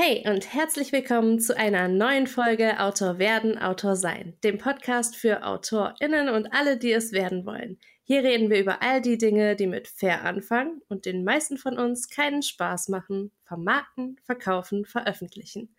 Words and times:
Hey 0.00 0.22
und 0.30 0.54
herzlich 0.54 0.92
willkommen 0.92 1.40
zu 1.40 1.56
einer 1.56 1.88
neuen 1.88 2.28
Folge 2.28 2.78
Autor 2.78 3.18
werden, 3.18 3.58
Autor 3.58 3.96
sein, 3.96 4.34
dem 4.44 4.56
Podcast 4.56 5.16
für 5.16 5.42
AutorInnen 5.42 6.28
und 6.28 6.54
alle, 6.54 6.76
die 6.76 6.92
es 6.92 7.10
werden 7.10 7.44
wollen. 7.44 7.80
Hier 8.04 8.22
reden 8.22 8.48
wir 8.48 8.60
über 8.60 8.80
all 8.80 9.02
die 9.02 9.18
Dinge, 9.18 9.56
die 9.56 9.66
mit 9.66 9.88
fair 9.88 10.22
anfangen 10.22 10.82
und 10.88 11.04
den 11.04 11.24
meisten 11.24 11.58
von 11.58 11.76
uns 11.76 12.08
keinen 12.08 12.42
Spaß 12.42 12.90
machen, 12.90 13.32
vermarkten, 13.42 14.20
verkaufen, 14.22 14.84
veröffentlichen. 14.84 15.74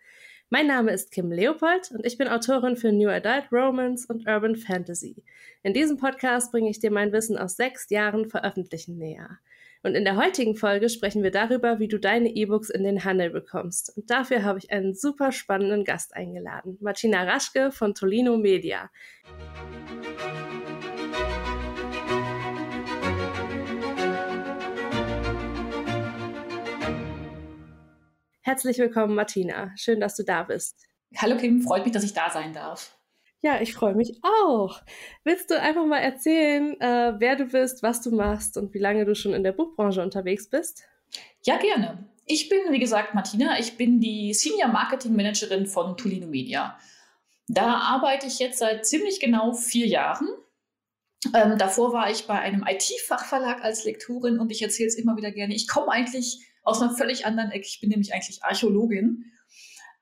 Mein 0.50 0.66
Name 0.66 0.92
ist 0.92 1.12
Kim 1.12 1.32
Leopold 1.32 1.90
und 1.90 2.04
ich 2.04 2.18
bin 2.18 2.28
Autorin 2.28 2.76
für 2.76 2.92
New 2.92 3.08
Adult 3.08 3.50
Romance 3.50 4.04
und 4.04 4.28
Urban 4.28 4.56
Fantasy. 4.56 5.24
In 5.62 5.72
diesem 5.72 5.96
Podcast 5.96 6.52
bringe 6.52 6.68
ich 6.68 6.78
dir 6.78 6.90
mein 6.90 7.12
Wissen 7.14 7.38
aus 7.38 7.56
sechs 7.56 7.88
Jahren 7.88 8.28
Veröffentlichen 8.28 8.98
näher. 8.98 9.38
Und 9.82 9.94
in 9.94 10.04
der 10.04 10.16
heutigen 10.16 10.56
Folge 10.56 10.90
sprechen 10.90 11.22
wir 11.22 11.30
darüber, 11.30 11.78
wie 11.78 11.88
du 11.88 11.98
deine 11.98 12.28
E-Books 12.28 12.68
in 12.68 12.84
den 12.84 13.02
Handel 13.04 13.30
bekommst. 13.30 13.96
Und 13.96 14.10
dafür 14.10 14.42
habe 14.42 14.58
ich 14.58 14.70
einen 14.70 14.94
super 14.94 15.32
spannenden 15.32 15.84
Gast 15.84 16.14
eingeladen, 16.14 16.76
Martina 16.80 17.22
Raschke 17.22 17.72
von 17.72 17.94
Tolino 17.94 18.36
Media. 18.36 18.90
Herzlich 28.42 28.76
willkommen, 28.78 29.14
Martina. 29.14 29.72
Schön, 29.76 30.00
dass 30.00 30.14
du 30.14 30.24
da 30.24 30.42
bist. 30.42 30.86
Hallo 31.16 31.38
Kim, 31.38 31.62
freut 31.62 31.84
mich, 31.84 31.94
dass 31.94 32.04
ich 32.04 32.12
da 32.12 32.28
sein 32.28 32.52
darf. 32.52 32.99
Ja, 33.42 33.60
ich 33.60 33.72
freue 33.72 33.94
mich 33.94 34.20
auch. 34.22 34.82
Willst 35.24 35.50
du 35.50 35.58
einfach 35.58 35.86
mal 35.86 35.98
erzählen, 35.98 36.78
äh, 36.80 37.14
wer 37.18 37.36
du 37.36 37.46
bist, 37.46 37.82
was 37.82 38.02
du 38.02 38.10
machst 38.10 38.58
und 38.58 38.74
wie 38.74 38.78
lange 38.78 39.06
du 39.06 39.14
schon 39.14 39.32
in 39.32 39.42
der 39.42 39.52
Buchbranche 39.52 40.02
unterwegs 40.02 40.48
bist? 40.48 40.84
Ja, 41.42 41.56
gerne. 41.56 42.04
Ich 42.26 42.48
bin, 42.48 42.60
wie 42.70 42.78
gesagt, 42.78 43.14
Martina. 43.14 43.58
Ich 43.58 43.76
bin 43.76 44.00
die 44.00 44.34
Senior 44.34 44.68
Marketing 44.68 45.16
Managerin 45.16 45.66
von 45.66 45.96
Tolino 45.96 46.26
Media. 46.26 46.78
Da 47.48 47.78
arbeite 47.78 48.26
ich 48.26 48.38
jetzt 48.38 48.58
seit 48.58 48.86
ziemlich 48.86 49.20
genau 49.20 49.54
vier 49.54 49.86
Jahren. 49.86 50.28
Ähm, 51.34 51.58
davor 51.58 51.92
war 51.92 52.10
ich 52.10 52.26
bei 52.26 52.38
einem 52.38 52.64
IT-Fachverlag 52.66 53.64
als 53.64 53.84
Lektorin 53.84 54.38
und 54.38 54.52
ich 54.52 54.62
erzähle 54.62 54.88
es 54.88 54.94
immer 54.94 55.16
wieder 55.16 55.32
gerne. 55.32 55.54
Ich 55.54 55.66
komme 55.66 55.88
eigentlich 55.90 56.46
aus 56.62 56.80
einer 56.80 56.94
völlig 56.94 57.26
anderen 57.26 57.50
Ecke. 57.50 57.66
Ich 57.66 57.80
bin 57.80 57.90
nämlich 57.90 58.12
eigentlich 58.14 58.44
Archäologin. 58.44 59.24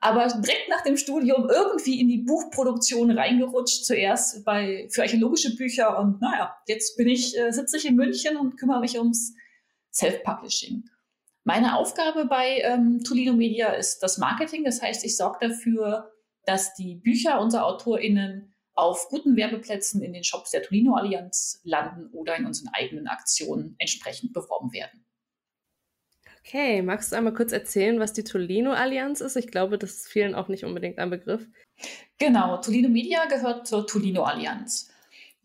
Aber 0.01 0.29
direkt 0.29 0.69
nach 0.69 0.83
dem 0.83 0.97
Studium 0.97 1.49
irgendwie 1.51 2.01
in 2.01 2.09
die 2.09 2.19
Buchproduktion 2.19 3.11
reingerutscht, 3.11 3.85
zuerst 3.85 4.45
bei, 4.45 4.89
für 4.91 5.03
archäologische 5.03 5.57
Bücher. 5.57 5.99
Und 5.99 6.21
naja, 6.21 6.57
jetzt 6.67 6.97
bin 6.97 7.09
ich, 7.09 7.37
äh, 7.37 7.51
sitze 7.51 7.79
ich 7.79 7.87
in 7.87 7.97
München 7.97 8.37
und 8.37 8.57
kümmere 8.57 8.81
mich 8.81 8.97
ums 8.97 9.35
Self-Publishing. 9.93 10.85
Meine 11.43 11.77
Aufgabe 11.77 12.27
bei 12.27 12.61
ähm, 12.61 13.03
Tolino 13.03 13.33
Media 13.33 13.69
ist 13.69 14.01
das 14.01 14.19
Marketing. 14.19 14.65
Das 14.65 14.83
heißt, 14.83 15.05
ich 15.05 15.17
sorge 15.17 15.49
dafür, 15.49 16.13
dass 16.45 16.75
die 16.75 16.95
Bücher 16.95 17.41
unserer 17.41 17.67
AutorInnen 17.67 18.55
auf 18.75 19.09
guten 19.09 19.35
Werbeplätzen 19.35 20.03
in 20.03 20.13
den 20.13 20.23
Shops 20.23 20.53
der 20.53 20.63
Tolino 20.63 20.95
Allianz 20.95 21.61
landen 21.65 22.07
oder 22.13 22.37
in 22.37 22.47
unseren 22.47 22.69
eigenen 22.73 23.09
Aktionen 23.09 23.75
entsprechend 23.79 24.33
beworben 24.33 24.73
werden. 24.73 25.05
Okay, 26.49 26.81
magst 26.81 27.13
du 27.13 27.17
einmal 27.17 27.35
kurz 27.35 27.53
erzählen, 27.53 28.01
was 28.01 28.15
die 28.15 28.25
Tolino-Allianz 28.25 29.21
ist? 29.21 29.37
Ich 29.37 29.49
glaube, 29.49 29.77
das 29.77 29.91
ist 29.91 30.09
vielen 30.09 30.35
auch 30.35 30.49
nicht 30.49 30.65
unbedingt 30.65 30.99
ein 30.99 31.11
Begriff. 31.11 31.47
Genau, 32.19 32.57
Tolino 32.57 32.89
Media 32.89 33.27
gehört 33.27 33.67
zur 33.67 33.87
Tolino-Allianz. 33.87 34.91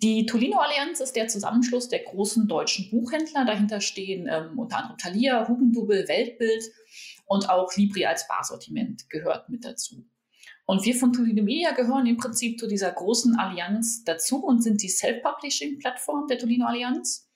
Die 0.02 0.26
Tolino-Allianz 0.26 1.02
ist 1.02 1.18
der 1.18 1.28
Zusammenschluss 1.28 1.90
der 1.90 2.04
großen 2.04 2.48
deutschen 2.48 2.90
Buchhändler. 2.90 3.44
Dahinter 3.44 3.82
stehen 3.82 4.30
ähm, 4.32 4.58
unter 4.58 4.78
anderem 4.78 4.98
Thalia, 4.98 5.46
Hugendubel, 5.46 6.08
Weltbild 6.08 6.72
und 7.26 7.50
auch 7.50 7.76
Libri 7.76 8.06
als 8.06 8.26
Barsortiment 8.30 9.10
gehört 9.10 9.50
mit 9.50 9.66
dazu. 9.66 10.06
Und 10.66 10.86
wir 10.86 10.96
von 10.96 11.12
Tolino 11.12 11.44
Media 11.44 11.74
gehören 11.74 12.06
im 12.06 12.16
Prinzip 12.16 12.58
zu 12.58 12.66
dieser 12.66 12.94
großen 12.94 13.38
Allianz 13.38 14.06
dazu 14.06 14.42
und 14.42 14.64
sind 14.64 14.82
die 14.82 14.88
Self-Publishing-Plattform 14.88 16.28
der 16.28 16.40
Tolino 16.40 16.66
Allianz. 16.66 17.30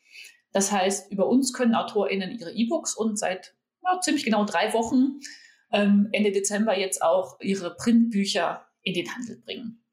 Das 0.54 0.72
heißt, 0.72 1.12
über 1.12 1.28
uns 1.28 1.52
können 1.52 1.76
AutorInnen 1.76 2.40
ihre 2.40 2.54
E-Books 2.54 2.96
und 2.96 3.20
seit 3.20 3.57
ja, 3.88 4.00
ziemlich 4.02 4.26
genau 4.26 4.46
drei 4.46 4.74
Wochen, 4.74 5.20
ähm, 5.72 6.10
Ende 6.12 6.32
Dezember 6.32 6.78
jetzt 6.78 7.02
auch 7.02 7.40
ihre 7.40 7.76
Printbücher 7.76 8.68
in 8.84 8.94
den 8.94 9.14
Handel 9.14 9.38
bringen. 9.38 9.84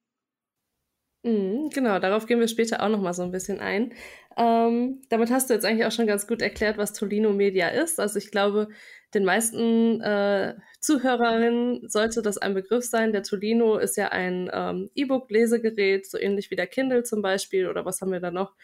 Mhm, 1.22 1.71
genau, 1.71 1.99
darauf 2.00 2.27
gehen 2.27 2.38
wir 2.38 2.49
später 2.49 2.82
auch 2.82 2.91
noch 2.91 3.00
mal 3.00 3.15
so 3.15 3.22
ein 3.22 3.31
bisschen 3.31 3.59
ein. 3.59 3.94
Ähm, 4.37 5.00
damit 5.09 5.31
hast 5.31 5.49
du 5.49 5.55
jetzt 5.55 5.65
eigentlich 5.65 5.87
auch 5.87 5.93
schon 5.93 6.06
ganz 6.06 6.27
gut 6.27 6.43
erklärt, 6.43 6.77
was 6.77 6.93
Tolino 6.93 7.32
Media 7.32 7.69
ist. 7.69 7.99
Also 7.99 8.19
ich 8.19 8.31
glaube, 8.31 8.69
den 9.15 9.25
meisten 9.25 10.03
äh, 10.03 10.55
Zuhörerinnen 10.81 11.88
sollte 11.88 12.21
das 12.21 12.37
ein 12.37 12.53
Begriff 12.53 12.84
sein. 12.84 13.12
Der 13.12 13.22
Tolino 13.22 13.78
ist 13.78 13.97
ja 13.97 14.09
ein 14.09 14.50
ähm, 14.53 14.91
E-Book-Lesegerät, 14.94 16.05
so 16.06 16.19
ähnlich 16.19 16.50
wie 16.50 16.56
der 16.56 16.66
Kindle 16.66 17.05
zum 17.05 17.22
Beispiel. 17.22 17.69
Oder 17.69 17.87
was 17.87 18.03
haben 18.03 18.12
wir 18.12 18.21
da 18.21 18.31
noch? 18.31 18.55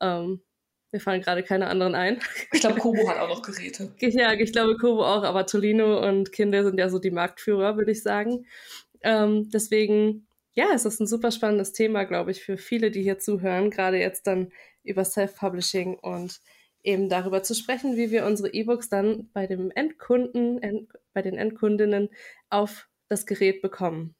Ähm, 0.00 0.40
mir 0.94 1.00
fallen 1.00 1.22
gerade 1.22 1.42
keine 1.42 1.66
anderen 1.66 1.96
ein. 1.96 2.20
Ich 2.52 2.60
glaube, 2.60 2.78
Kobo 2.78 3.08
hat 3.08 3.18
auch 3.18 3.28
noch 3.28 3.42
Geräte. 3.42 3.92
Ja, 4.00 4.32
ich 4.32 4.52
glaube, 4.52 4.76
Kobo 4.76 5.04
auch, 5.04 5.24
aber 5.24 5.44
Tolino 5.44 6.06
und 6.08 6.30
Kindle 6.30 6.62
sind 6.62 6.78
ja 6.78 6.88
so 6.88 7.00
die 7.00 7.10
Marktführer, 7.10 7.76
würde 7.76 7.90
ich 7.90 8.02
sagen. 8.02 8.46
Ähm, 9.02 9.50
deswegen, 9.52 10.28
ja, 10.54 10.66
es 10.72 10.84
ist 10.84 11.00
ein 11.00 11.08
super 11.08 11.32
spannendes 11.32 11.72
Thema, 11.72 12.04
glaube 12.04 12.30
ich, 12.30 12.44
für 12.44 12.56
viele, 12.56 12.92
die 12.92 13.02
hier 13.02 13.18
zuhören, 13.18 13.70
gerade 13.70 13.98
jetzt 13.98 14.28
dann 14.28 14.52
über 14.84 15.04
Self-Publishing 15.04 15.98
und 15.98 16.40
eben 16.84 17.08
darüber 17.08 17.42
zu 17.42 17.54
sprechen, 17.54 17.96
wie 17.96 18.12
wir 18.12 18.24
unsere 18.24 18.52
E-Books 18.52 18.88
dann 18.88 19.28
bei 19.32 19.48
dem 19.48 19.72
Endkunden, 19.74 20.62
end, 20.62 20.92
bei 21.12 21.22
den 21.22 21.36
Endkundinnen 21.36 22.08
auf 22.50 22.88
das 23.08 23.26
Gerät 23.26 23.62
bekommen. 23.62 24.14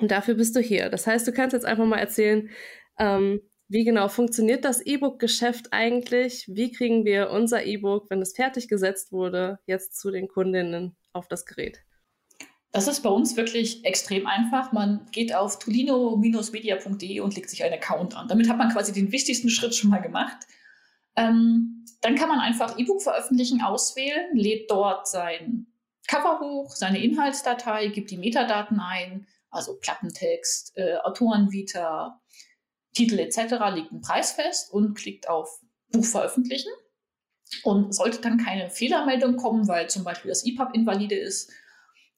Und 0.00 0.12
dafür 0.12 0.34
bist 0.34 0.54
du 0.54 0.60
hier. 0.60 0.88
Das 0.88 1.08
heißt, 1.08 1.26
du 1.26 1.32
kannst 1.32 1.52
jetzt 1.52 1.66
einfach 1.66 1.86
mal 1.86 1.98
erzählen, 1.98 2.48
ähm, 2.98 3.40
wie 3.68 3.84
genau 3.84 4.08
funktioniert 4.08 4.64
das 4.64 4.80
E-Book-Geschäft 4.80 5.72
eigentlich? 5.72 6.46
Wie 6.48 6.70
kriegen 6.70 7.04
wir 7.04 7.30
unser 7.30 7.64
E-Book, 7.64 8.10
wenn 8.10 8.22
es 8.22 8.34
fertig 8.34 8.68
gesetzt 8.68 9.12
wurde, 9.12 9.58
jetzt 9.66 9.98
zu 9.98 10.10
den 10.10 10.28
Kundinnen 10.28 10.96
auf 11.12 11.26
das 11.28 11.46
Gerät? 11.46 11.82
Das 12.72 12.88
ist 12.88 13.02
bei 13.02 13.08
uns 13.08 13.36
wirklich 13.36 13.84
extrem 13.84 14.26
einfach. 14.26 14.72
Man 14.72 15.06
geht 15.10 15.34
auf 15.34 15.58
tolino-media.de 15.58 17.20
und 17.20 17.34
legt 17.34 17.50
sich 17.50 17.64
einen 17.64 17.74
Account 17.74 18.16
an. 18.16 18.28
Damit 18.28 18.48
hat 18.48 18.58
man 18.58 18.70
quasi 18.70 18.92
den 18.92 19.12
wichtigsten 19.12 19.48
Schritt 19.48 19.74
schon 19.74 19.90
mal 19.90 20.02
gemacht. 20.02 20.36
Ähm, 21.16 21.84
dann 22.02 22.14
kann 22.16 22.28
man 22.28 22.40
einfach 22.40 22.78
E-Book 22.78 23.02
veröffentlichen, 23.02 23.62
auswählen, 23.62 24.36
lädt 24.36 24.70
dort 24.70 25.08
sein 25.08 25.66
Cover 26.06 26.38
hoch, 26.40 26.70
seine 26.70 27.02
Inhaltsdatei, 27.02 27.88
gibt 27.88 28.10
die 28.10 28.18
Metadaten 28.18 28.78
ein, 28.78 29.26
also 29.50 29.76
Plattentext, 29.78 30.76
äh, 30.76 30.98
Autorenvita, 31.02 32.20
Titel 32.96 33.18
etc. 33.18 33.36
legt 33.74 33.92
einen 33.92 34.00
Preis 34.00 34.32
fest 34.32 34.72
und 34.72 34.94
klickt 34.94 35.28
auf 35.28 35.60
Buch 35.92 36.04
veröffentlichen. 36.04 36.70
Und 37.62 37.94
sollte 37.94 38.20
dann 38.20 38.38
keine 38.38 38.70
Fehlermeldung 38.70 39.36
kommen, 39.36 39.68
weil 39.68 39.88
zum 39.88 40.02
Beispiel 40.02 40.30
das 40.30 40.44
EPUB 40.44 40.74
invalide 40.74 41.14
ist 41.14 41.52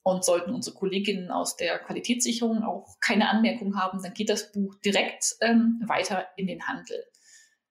und 0.02 0.24
sollten 0.24 0.54
unsere 0.54 0.74
Kolleginnen 0.74 1.30
aus 1.30 1.56
der 1.56 1.78
Qualitätssicherung 1.80 2.62
auch 2.62 2.98
keine 3.00 3.28
Anmerkung 3.28 3.76
haben, 3.76 4.02
dann 4.02 4.14
geht 4.14 4.30
das 4.30 4.52
Buch 4.52 4.74
direkt 4.76 5.36
ähm, 5.42 5.82
weiter 5.86 6.26
in 6.36 6.46
den 6.46 6.66
Handel. 6.66 7.04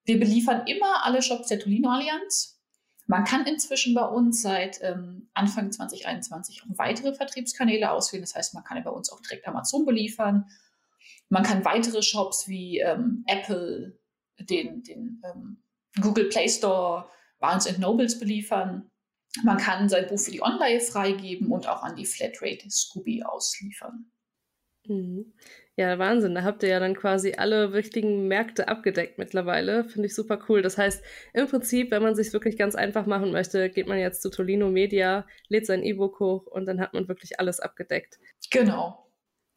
Wir 0.04 0.20
beliefern 0.20 0.68
immer 0.68 1.04
alle 1.04 1.24
Shops 1.24 1.48
der 1.48 1.60
Tolino 1.60 1.90
Allianz. 1.90 2.62
Man 3.08 3.24
kann 3.24 3.48
inzwischen 3.48 3.96
bei 3.96 4.06
uns 4.06 4.44
seit 4.44 4.80
ähm, 4.84 5.30
Anfang 5.34 5.72
2021 5.72 6.62
auch 6.62 6.78
weitere 6.78 7.16
Vertriebskanäle 7.16 7.90
auswählen. 7.90 8.22
Das 8.22 8.36
heißt, 8.36 8.54
man 8.54 8.64
kann 8.64 8.78
ja 8.78 8.84
bei 8.84 8.92
uns 8.92 9.12
auch 9.12 9.22
direkt 9.22 9.48
Amazon 9.48 9.86
beliefern 9.86 10.46
man 11.30 11.44
kann 11.44 11.66
weitere 11.66 12.02
Shops 12.02 12.48
wie 12.48 12.80
ähm, 12.80 13.24
Apple, 13.28 14.00
den, 14.40 14.84
den 14.84 15.22
ähm, 15.26 15.64
Google 16.02 16.30
Play 16.30 16.48
Store, 16.48 17.10
Barnes 17.40 17.78
Nobles 17.78 18.20
beliefern. 18.20 18.90
Man 19.44 19.58
kann 19.58 19.90
sein 19.90 20.08
Buch 20.08 20.20
für 20.20 20.32
die 20.32 20.42
Online 20.42 20.80
freigeben 20.80 21.52
und 21.52 21.68
auch 21.68 21.84
an 21.84 21.96
die 21.96 22.06
Flatrate 22.06 22.70
Scooby 22.70 23.24
ausliefern. 23.24 24.10
Mhm. 24.88 25.34
Ja, 25.76 26.00
Wahnsinn. 26.00 26.34
Da 26.34 26.42
habt 26.42 26.64
ihr 26.64 26.70
ja 26.70 26.80
dann 26.80 26.96
quasi 26.96 27.34
alle 27.38 27.72
wichtigen 27.72 28.28
Märkte 28.28 28.68
abgedeckt 28.68 29.20
mittlerweile. 29.20 29.84
Finde 29.84 30.08
ich 30.08 30.16
super 30.16 30.40
cool. 30.50 30.64
Das 30.64 30.78
heißt, 30.78 31.04
im 31.34 31.48
Prinzip, 31.48 31.92
wenn 31.92 32.02
man 32.02 32.16
sich 32.16 32.34
wirklich 32.34 32.58
ganz 32.58 32.74
einfach 32.74 33.06
machen 33.06 33.32
möchte, 33.32 33.70
geht 33.70 33.88
man 33.88 34.00
jetzt 34.00 34.24
zu 34.24 34.32
Tolino 34.32 34.70
Media, 34.70 35.28
lädt 35.50 35.68
sein 35.68 35.84
E-Book 35.84 36.20
hoch 36.20 36.48
und 36.48 36.66
dann 36.66 36.80
hat 36.80 36.94
man 36.94 37.08
wirklich 37.08 37.40
alles 37.40 37.60
abgedeckt. 37.60 38.18
Genau. 38.50 39.07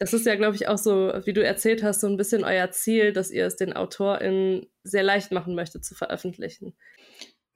Das 0.00 0.14
ist 0.14 0.25
ja, 0.25 0.35
glaube 0.35 0.56
ich, 0.56 0.67
auch 0.67 0.79
so, 0.79 1.12
wie 1.25 1.35
du 1.35 1.44
erzählt 1.44 1.82
hast, 1.82 2.00
so 2.00 2.06
ein 2.06 2.17
bisschen 2.17 2.43
euer 2.43 2.70
Ziel, 2.70 3.12
dass 3.12 3.31
ihr 3.31 3.44
es 3.44 3.56
den 3.56 3.75
AutorInnen 3.75 4.67
sehr 4.82 5.02
leicht 5.02 5.31
machen 5.31 5.55
möchtet 5.55 5.85
zu 5.85 5.94
veröffentlichen. 5.94 6.75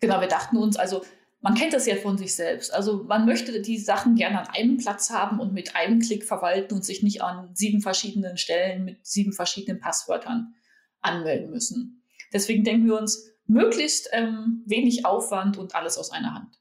Genau, 0.01 0.21
wir 0.21 0.29
dachten 0.29 0.59
uns, 0.59 0.77
also 0.77 1.03
man 1.41 1.55
kennt 1.55 1.73
das 1.73 1.87
ja 1.87 1.97
von 1.97 2.19
sich 2.19 2.35
selbst. 2.35 2.75
Also 2.75 3.05
man 3.05 3.25
möchte 3.25 3.63
die 3.63 3.79
Sachen 3.79 4.15
gerne 4.15 4.41
an 4.41 4.49
einem 4.55 4.77
Platz 4.77 5.09
haben 5.09 5.41
und 5.41 5.55
mit 5.55 5.75
einem 5.75 6.01
Klick 6.01 6.25
verwalten 6.25 6.75
und 6.75 6.85
sich 6.85 7.03
nicht 7.03 7.23
an 7.23 7.49
sieben 7.55 7.81
verschiedenen 7.81 8.37
Stellen 8.37 8.85
mit 8.85 9.07
sieben 9.07 9.33
verschiedenen 9.33 9.81
Passwörtern 9.81 10.55
anmelden 11.01 11.51
müssen. 11.51 12.03
Deswegen 12.35 12.63
denken 12.63 12.87
wir 12.87 12.99
uns, 12.99 13.31
möglichst 13.47 14.11
ähm, 14.13 14.65
wenig 14.67 15.07
Aufwand 15.07 15.57
und 15.57 15.75
alles 15.75 15.97
aus 15.97 16.11
einer 16.11 16.35
Hand. 16.35 16.61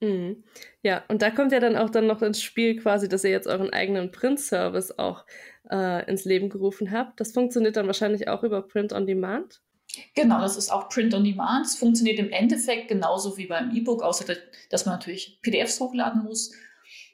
Mhm. 0.00 0.44
Ja, 0.82 1.04
und 1.08 1.22
da 1.22 1.30
kommt 1.30 1.52
ja 1.52 1.60
dann 1.60 1.76
auch 1.76 1.90
dann 1.90 2.06
noch 2.06 2.22
ins 2.22 2.42
Spiel 2.42 2.76
quasi, 2.76 3.08
dass 3.08 3.24
ihr 3.24 3.30
jetzt 3.30 3.46
euren 3.46 3.70
eigenen 3.70 4.10
Print-Service 4.10 4.98
auch 4.98 5.24
äh, 5.70 6.08
ins 6.10 6.24
Leben 6.24 6.50
gerufen 6.50 6.90
habt. 6.90 7.20
Das 7.20 7.32
funktioniert 7.32 7.76
dann 7.76 7.86
wahrscheinlich 7.86 8.28
auch 8.28 8.42
über 8.42 8.62
Print 8.62 8.92
on 8.92 9.06
Demand. 9.06 9.62
Genau, 10.14 10.40
das 10.40 10.56
ist 10.56 10.70
auch 10.70 10.90
Print 10.90 11.14
on 11.14 11.24
Demand. 11.24 11.66
Es 11.66 11.76
funktioniert 11.76 12.18
im 12.18 12.30
Endeffekt 12.30 12.88
genauso 12.88 13.38
wie 13.38 13.46
beim 13.46 13.74
E-Book, 13.74 14.02
außer 14.02 14.36
dass 14.68 14.84
man 14.84 14.96
natürlich 14.96 15.40
PDFs 15.42 15.80
hochladen 15.80 16.24
muss. 16.24 16.52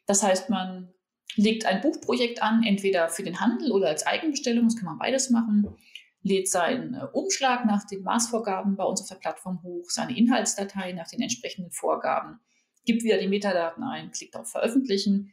Das 0.06 0.22
heißt, 0.24 0.50
man 0.50 0.92
legt 1.36 1.64
ein 1.64 1.80
Buchprojekt 1.80 2.42
an, 2.42 2.64
entweder 2.64 3.08
für 3.08 3.22
den 3.22 3.40
Handel 3.40 3.70
oder 3.70 3.88
als 3.88 4.04
Eigenbestellung, 4.04 4.64
das 4.64 4.76
kann 4.76 4.86
man 4.86 4.98
beides 4.98 5.30
machen, 5.30 5.76
lädt 6.22 6.48
seinen 6.48 6.94
äh, 6.94 7.06
Umschlag 7.12 7.64
nach 7.64 7.86
den 7.86 8.02
Maßvorgaben 8.02 8.76
bei 8.76 8.84
uns 8.84 9.00
auf 9.00 9.08
der 9.08 9.16
Plattform 9.16 9.62
hoch, 9.62 9.88
seine 9.88 10.16
Inhaltsdatei 10.16 10.92
nach 10.92 11.08
den 11.08 11.22
entsprechenden 11.22 11.70
Vorgaben 11.70 12.40
gibt 12.84 13.02
wieder 13.02 13.18
die 13.18 13.28
Metadaten 13.28 13.82
ein, 13.84 14.10
klickt 14.10 14.36
auf 14.36 14.50
Veröffentlichen 14.50 15.32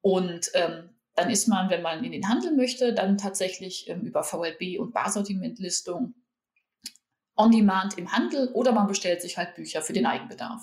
und 0.00 0.50
ähm, 0.54 0.90
dann 1.14 1.30
ist 1.30 1.46
man, 1.46 1.70
wenn 1.70 1.82
man 1.82 2.04
in 2.04 2.12
den 2.12 2.28
Handel 2.28 2.56
möchte, 2.56 2.94
dann 2.94 3.18
tatsächlich 3.18 3.88
ähm, 3.88 4.02
über 4.02 4.22
VLB 4.22 4.78
und 4.78 4.92
Barsortimentlistung 4.92 6.14
on 7.36 7.50
demand 7.50 7.98
im 7.98 8.12
Handel 8.12 8.48
oder 8.52 8.72
man 8.72 8.86
bestellt 8.86 9.22
sich 9.22 9.38
halt 9.38 9.54
Bücher 9.54 9.82
für 9.82 9.92
den 9.92 10.06
Eigenbedarf. 10.06 10.62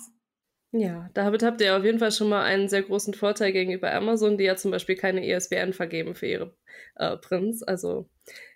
Ja, 0.72 1.10
damit 1.14 1.42
habt 1.42 1.60
ihr 1.60 1.76
auf 1.76 1.84
jeden 1.84 1.98
Fall 1.98 2.12
schon 2.12 2.28
mal 2.28 2.44
einen 2.44 2.68
sehr 2.68 2.82
großen 2.82 3.14
Vorteil 3.14 3.52
gegenüber 3.52 3.92
Amazon, 3.92 4.38
die 4.38 4.44
ja 4.44 4.54
zum 4.54 4.70
Beispiel 4.70 4.94
keine 4.94 5.26
ESBN 5.26 5.72
vergeben 5.72 6.14
für 6.14 6.26
ihre 6.26 6.56
äh, 6.94 7.16
Prints. 7.16 7.64
Also 7.64 8.08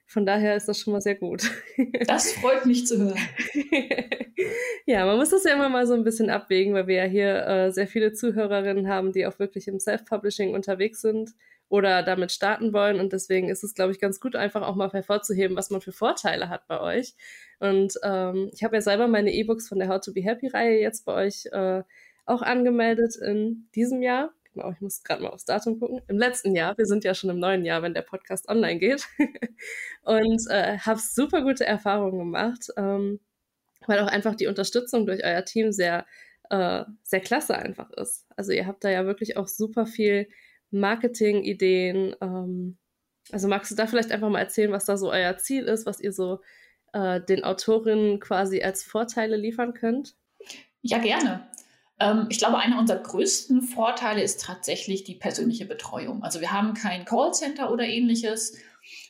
von 0.07 0.27
daher 0.27 0.57
ist 0.57 0.69
das 0.69 0.79
schon 0.79 0.93
mal 0.93 1.01
sehr 1.01 1.15
gut. 1.15 1.51
Das 2.07 2.33
freut 2.33 2.67
mich 2.67 2.87
zu 2.87 2.99
hören. 2.99 3.19
ja, 4.87 5.07
man 5.07 5.17
muss 5.17 5.31
das 5.31 5.45
ja 5.45 5.55
immer 5.55 5.69
mal 5.69 5.87
so 5.87 5.95
ein 5.95 6.05
bisschen 6.05 6.31
abwägen, 6.31 6.75
weil 6.75 6.87
wir 6.87 6.97
ja 6.97 7.05
hier 7.05 7.47
äh, 7.47 7.73
sehr 7.73 7.87
viele 7.87 8.13
Zuhörerinnen 8.13 8.89
haben, 8.89 9.13
die 9.13 9.27
auch 9.27 9.39
wirklich 9.39 9.67
im 9.69 9.81
Self-Publishing 9.81 10.55
unterwegs 10.55 11.01
sind 11.01 11.31
oder 11.69 12.03
damit 12.03 12.31
starten 12.31 12.73
wollen. 12.73 13.01
Und 13.01 13.13
deswegen 13.13 13.49
ist 13.49 13.65
es, 13.65 13.75
glaube 13.75 13.93
ich, 13.93 14.01
ganz 14.01 14.21
gut, 14.21 14.37
einfach 14.37 14.63
auch 14.63 14.77
mal 14.77 14.91
hervorzuheben, 14.93 15.57
was 15.57 15.71
man 15.71 15.81
für 15.81 15.93
Vorteile 15.93 16.49
hat 16.49 16.69
bei 16.69 16.81
euch. 16.81 17.15
Und 17.59 17.95
ähm, 18.03 18.51
ich 18.53 18.63
habe 18.63 18.77
ja 18.77 18.81
selber 18.83 19.09
meine 19.09 19.33
E-Books 19.33 19.69
von 19.69 19.79
der 19.79 19.89
How 19.89 20.01
to 20.01 20.13
Be 20.13 20.23
Happy-Reihe 20.23 20.81
jetzt 20.81 21.05
bei 21.05 21.15
euch 21.15 21.47
äh, 21.53 21.83
auch 22.27 22.43
angemeldet 22.43 23.17
in 23.17 23.69
diesem 23.75 24.03
Jahr 24.03 24.33
genau, 24.55 24.71
ich 24.71 24.81
muss 24.81 25.03
gerade 25.03 25.23
mal 25.23 25.31
aufs 25.31 25.45
Datum 25.45 25.79
gucken, 25.79 26.01
im 26.09 26.19
letzten 26.19 26.55
Jahr, 26.55 26.77
wir 26.79 26.87
sind 26.87 27.05
ja 27.05 27.15
schon 27.15 27.31
im 27.31 27.39
neuen 27.39 27.65
Jahr, 27.65 27.83
wenn 27.83 27.95
der 27.95 28.03
Podcast 28.03 28.49
online 28.49 28.79
geht, 28.79 29.07
und 30.03 30.43
äh, 30.49 30.79
habe 30.79 31.01
super 31.01 31.43
gute 31.43 31.67
Erfahrungen 31.67 32.19
gemacht, 32.19 32.69
ähm, 32.77 33.21
weil 33.87 34.01
auch 34.01 34.09
einfach 34.09 34.35
die 34.35 34.47
Unterstützung 34.47 35.07
durch 35.07 35.23
euer 35.25 35.45
Team 35.45 35.73
sehr, 35.73 36.07
äh, 36.51 36.85
sehr 37.03 37.21
klasse 37.21 37.57
einfach 37.57 37.91
ist. 37.91 38.27
Also 38.37 38.53
ihr 38.53 38.67
habt 38.67 38.85
da 38.85 38.91
ja 38.91 39.05
wirklich 39.05 39.37
auch 39.37 39.49
super 39.49 39.87
viel 39.87 40.29
Marketing-Ideen. 40.71 42.17
Ähm, 42.21 42.79
also 43.31 43.49
magst 43.49 43.71
du 43.71 43.75
da 43.75 43.87
vielleicht 43.87 44.13
einfach 44.13 44.29
mal 44.29 44.41
erzählen, 44.41 44.73
was 44.73 44.85
da 44.85 44.97
so 44.97 45.11
euer 45.11 45.37
Ziel 45.39 45.65
ist, 45.65 45.87
was 45.87 46.01
ihr 46.01 46.13
so 46.13 46.41
äh, 46.93 47.21
den 47.21 47.45
Autorinnen 47.45 48.21
quasi 48.21 48.63
als 48.63 48.83
Vorteile 48.83 49.37
liefern 49.37 49.75
könnt? 49.75 50.17
Ja, 50.83 50.99
gerne. 50.99 51.49
Ähm, 52.01 52.27
ich 52.31 52.39
glaube, 52.39 52.59
einer 52.59 52.79
unserer 52.79 53.03
größten 53.03 53.63
Vorteile 53.63 54.23
ist 54.23 54.41
tatsächlich 54.41 55.05
die 55.05 55.15
persönliche 55.15 55.67
Betreuung. 55.67 56.23
Also 56.23 56.41
wir 56.41 56.53
haben 56.53 56.75
kein 56.75 57.05
Callcenter 57.05 57.71
oder 57.71 57.85
ähnliches. 57.85 58.57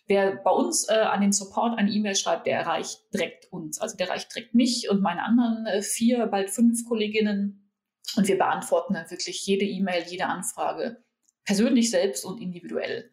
Wer 0.07 0.37
bei 0.37 0.51
uns 0.51 0.89
äh, 0.89 0.95
an 0.95 1.21
den 1.21 1.33
Support 1.33 1.79
eine 1.79 1.91
E-Mail 1.91 2.15
schreibt, 2.15 2.47
der 2.47 2.59
erreicht 2.59 3.01
direkt 3.13 3.51
uns. 3.53 3.81
Also 3.81 3.97
der 3.97 4.09
erreicht 4.09 4.35
direkt 4.35 4.55
mich 4.55 4.89
und 4.91 5.01
meine 5.01 5.23
anderen 5.23 5.67
äh, 5.67 5.83
vier, 5.83 6.27
bald 6.27 6.51
fünf 6.51 6.85
Kolleginnen. 6.87 7.73
Und 8.17 8.29
wir 8.29 8.37
beantworten 8.37 8.95
dann 8.95 9.11
wirklich 9.11 9.45
jede 9.47 9.65
E-Mail, 9.65 10.05
jede 10.07 10.27
Anfrage 10.27 11.03
persönlich 11.45 11.91
selbst 11.91 12.25
und 12.25 12.41
individuell. 12.41 13.11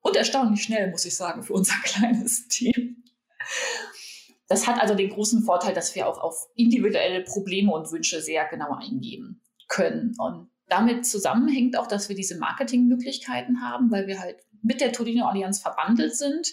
Und 0.00 0.16
erstaunlich 0.16 0.62
schnell, 0.62 0.90
muss 0.90 1.04
ich 1.04 1.16
sagen, 1.16 1.42
für 1.42 1.54
unser 1.54 1.74
kleines 1.84 2.48
Team. 2.48 3.02
Das 4.48 4.66
hat 4.66 4.80
also 4.80 4.94
den 4.94 5.10
großen 5.10 5.42
Vorteil, 5.42 5.74
dass 5.74 5.94
wir 5.94 6.06
auch 6.06 6.18
auf 6.18 6.46
individuelle 6.54 7.24
Probleme 7.24 7.72
und 7.72 7.90
Wünsche 7.90 8.20
sehr 8.20 8.46
genau 8.48 8.74
eingehen 8.74 9.42
können. 9.68 10.14
Und 10.18 10.50
damit 10.68 11.06
zusammenhängt 11.06 11.76
auch, 11.76 11.86
dass 11.86 12.08
wir 12.08 12.16
diese 12.16 12.38
Marketingmöglichkeiten 12.38 13.60
haben, 13.60 13.90
weil 13.90 14.06
wir 14.06 14.20
halt 14.20 14.38
mit 14.62 14.80
der 14.80 14.92
Tolino 14.92 15.26
Allianz 15.26 15.60
verbandelt 15.60 16.16
sind. 16.16 16.48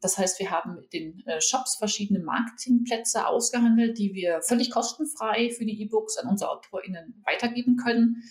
Das 0.00 0.18
heißt, 0.18 0.38
wir 0.40 0.50
haben 0.50 0.74
mit 0.74 0.92
den 0.92 1.26
äh, 1.26 1.40
Shops 1.40 1.76
verschiedene 1.76 2.20
Marketingplätze 2.20 3.26
ausgehandelt, 3.26 3.98
die 3.98 4.14
wir 4.14 4.40
völlig 4.42 4.70
kostenfrei 4.70 5.50
für 5.50 5.64
die 5.64 5.80
E-Books 5.82 6.18
an 6.18 6.28
unsere 6.28 6.50
AutorInnen 6.50 7.22
weitergeben 7.26 7.76
können. 7.76 8.22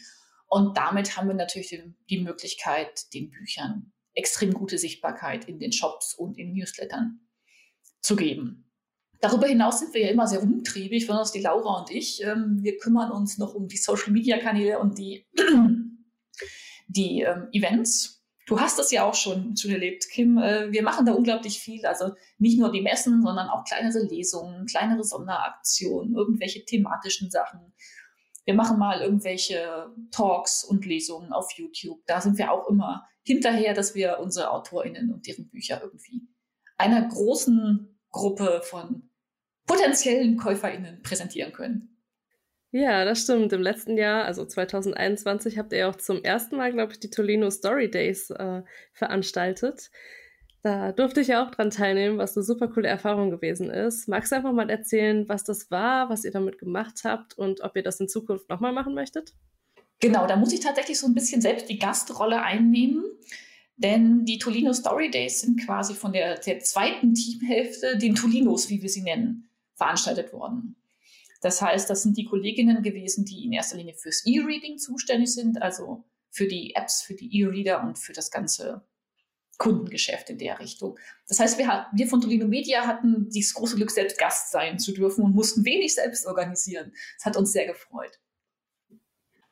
Und 0.48 0.78
damit 0.78 1.18
haben 1.18 1.28
wir 1.28 1.36
natürlich 1.36 1.80
die 2.10 2.22
Möglichkeit, 2.22 3.14
den 3.14 3.30
Büchern 3.30 3.92
extrem 4.14 4.54
gute 4.54 4.78
Sichtbarkeit 4.78 5.46
in 5.46 5.60
den 5.60 5.72
Shops 5.72 6.14
und 6.14 6.38
in 6.38 6.54
Newslettern 6.54 7.20
zu 8.02 8.16
geben. 8.16 8.65
Darüber 9.22 9.48
hinaus 9.48 9.80
sind 9.80 9.94
wir 9.94 10.02
ja 10.02 10.10
immer 10.10 10.28
sehr 10.28 10.42
umtriebig, 10.42 11.08
besonders 11.08 11.32
die 11.32 11.42
Laura 11.42 11.80
und 11.80 11.92
ich. 11.92 12.24
Ähm, 12.24 12.60
wir 12.62 12.78
kümmern 12.78 13.12
uns 13.12 13.38
noch 13.38 13.54
um 13.54 13.68
die 13.68 13.78
Social-Media-Kanäle 13.78 14.80
und 14.80 14.98
die, 14.98 15.26
die 16.88 17.22
ähm, 17.22 17.48
Events. 17.52 18.24
Du 18.48 18.60
hast 18.60 18.78
das 18.78 18.92
ja 18.92 19.04
auch 19.04 19.16
schon, 19.16 19.58
schon 19.58 19.72
erlebt, 19.72 20.08
Kim. 20.12 20.38
Äh, 20.38 20.72
wir 20.72 20.84
machen 20.84 21.06
da 21.06 21.14
unglaublich 21.14 21.60
viel. 21.60 21.86
Also 21.86 22.14
nicht 22.38 22.60
nur 22.60 22.72
die 22.72 22.82
Messen, 22.82 23.22
sondern 23.24 23.50
auch 23.50 23.64
kleinere 23.64 24.04
Lesungen, 24.04 24.66
kleinere 24.68 25.04
Sonderaktionen, 25.04 26.16
irgendwelche 26.16 26.64
thematischen 26.64 27.32
Sachen. 27.32 27.74
Wir 28.46 28.54
machen 28.54 28.78
mal 28.78 29.02
irgendwelche 29.02 29.92
Talks 30.12 30.64
und 30.64 30.86
Lesungen 30.86 31.34
auf 31.34 31.52
YouTube. 31.54 32.06
Da 32.06 32.22
sind 32.22 32.38
wir 32.38 32.52
auch 32.52 32.70
immer 32.70 33.08
hinterher, 33.24 33.74
dass 33.74 33.96
wir 33.96 34.20
unsere 34.20 34.52
AutorInnen 34.52 35.12
und 35.12 35.26
deren 35.26 35.50
Bücher 35.50 35.82
irgendwie 35.82 36.28
einer 36.78 37.08
großen 37.08 37.95
Gruppe 38.16 38.62
von 38.64 39.10
potenziellen 39.68 40.38
KäuferInnen 40.38 41.02
präsentieren 41.02 41.52
können. 41.52 41.98
Ja, 42.72 43.06
das 43.06 43.22
stimmt. 43.22 43.52
Im 43.54 43.62
letzten 43.62 43.98
Jahr, 43.98 44.26
also 44.26 44.46
2021, 44.46 45.58
habt 45.58 45.74
ihr 45.74 45.90
auch 45.90 45.96
zum 45.96 46.24
ersten 46.24 46.56
Mal, 46.56 46.72
glaube 46.72 46.94
ich, 46.94 47.00
die 47.00 47.10
Tolino 47.10 47.50
Story 47.50 47.90
Days 47.92 48.30
äh, 48.30 48.64
veranstaltet. 48.94 49.92
Da 50.62 50.94
durfte 50.94 51.22
ich 51.22 51.28
ja 51.28 51.46
auch 51.46 51.52
dran 51.52 51.70
teilnehmen, 51.70 52.18
was 52.18 52.36
eine 52.36 52.44
super 52.44 52.68
coole 52.70 52.88
Erfahrung 52.88 53.30
gewesen 53.32 53.70
ist. 53.70 54.08
Magst 54.08 54.32
du 54.32 54.38
einfach 54.38 54.52
mal 54.52 54.70
erzählen, 54.70 55.28
was 55.30 55.44
das 55.44 55.70
war, 55.72 56.10
was 56.10 56.24
ihr 56.24 56.32
damit 56.32 56.58
gemacht 56.58 57.02
habt 57.04 57.38
und 57.38 57.62
ob 57.62 57.76
ihr 57.76 57.84
das 57.84 58.00
in 58.00 58.08
Zukunft 58.08 58.50
nochmal 58.50 58.72
machen 58.72 58.96
möchtet? 58.96 59.34
Genau, 60.00 60.26
da 60.26 60.36
muss 60.36 60.54
ich 60.54 60.62
tatsächlich 60.62 61.00
so 61.00 61.08
ein 61.08 61.14
bisschen 61.14 61.42
selbst 61.42 61.70
die 61.70 61.80
Gastrolle 61.80 62.42
einnehmen. 62.42 63.04
Denn 63.78 64.24
die 64.26 64.38
Tolino 64.38 64.74
Story 64.74 65.12
Days 65.12 65.42
sind 65.42 65.60
quasi 65.66 65.94
von 65.94 66.14
der, 66.14 66.40
der 66.40 66.60
zweiten 66.60 67.14
Teamhälfte, 67.14 67.98
den 67.98 68.16
Tolinos, 68.16 68.70
wie 68.70 68.82
wir 68.82 68.90
sie 68.90 69.02
nennen, 69.02 69.50
veranstaltet 69.76 70.32
worden. 70.32 70.76
Das 71.42 71.62
heißt, 71.62 71.90
das 71.90 72.04
sind 72.04 72.18
die 72.18 72.26
Kolleginnen 72.26 72.82
gewesen, 72.82 73.26
die 73.26 73.46
in 73.46 73.54
erster 73.54 73.78
Linie 73.78 73.94
fürs 73.94 74.26
E-Reading 74.26 74.78
zuständig 74.78 75.34
sind, 75.34 75.62
also 75.62 76.06
für 76.32 76.48
die 76.48 76.74
Apps, 76.76 77.02
für 77.02 77.14
die 77.16 77.40
E-Reader 77.40 77.84
und 77.84 78.00
für 78.00 78.14
das 78.14 78.32
ganze 78.32 78.86
Kundengeschäft 79.58 80.30
in 80.30 80.38
der 80.38 80.60
Richtung. 80.60 80.98
Das 81.28 81.40
heißt, 81.40 81.58
wir, 81.58 81.88
wir 81.94 82.08
von 82.08 82.22
Tolino 82.22 82.48
Media 82.48 82.88
hatten 82.88 83.30
dieses 83.30 83.54
große 83.54 83.76
Glück, 83.76 83.92
selbst 83.92 84.18
Gast 84.18 84.52
sein 84.52 84.80
zu 84.80 84.94
dürfen 84.94 85.24
und 85.24 85.36
mussten 85.36 85.66
wenig 85.66 85.94
selbst 85.94 86.26
organisieren. 86.26 86.94
Das 87.18 87.26
hat 87.26 87.38
uns 87.38 87.52
sehr 87.52 87.68
gefreut. 87.68 88.20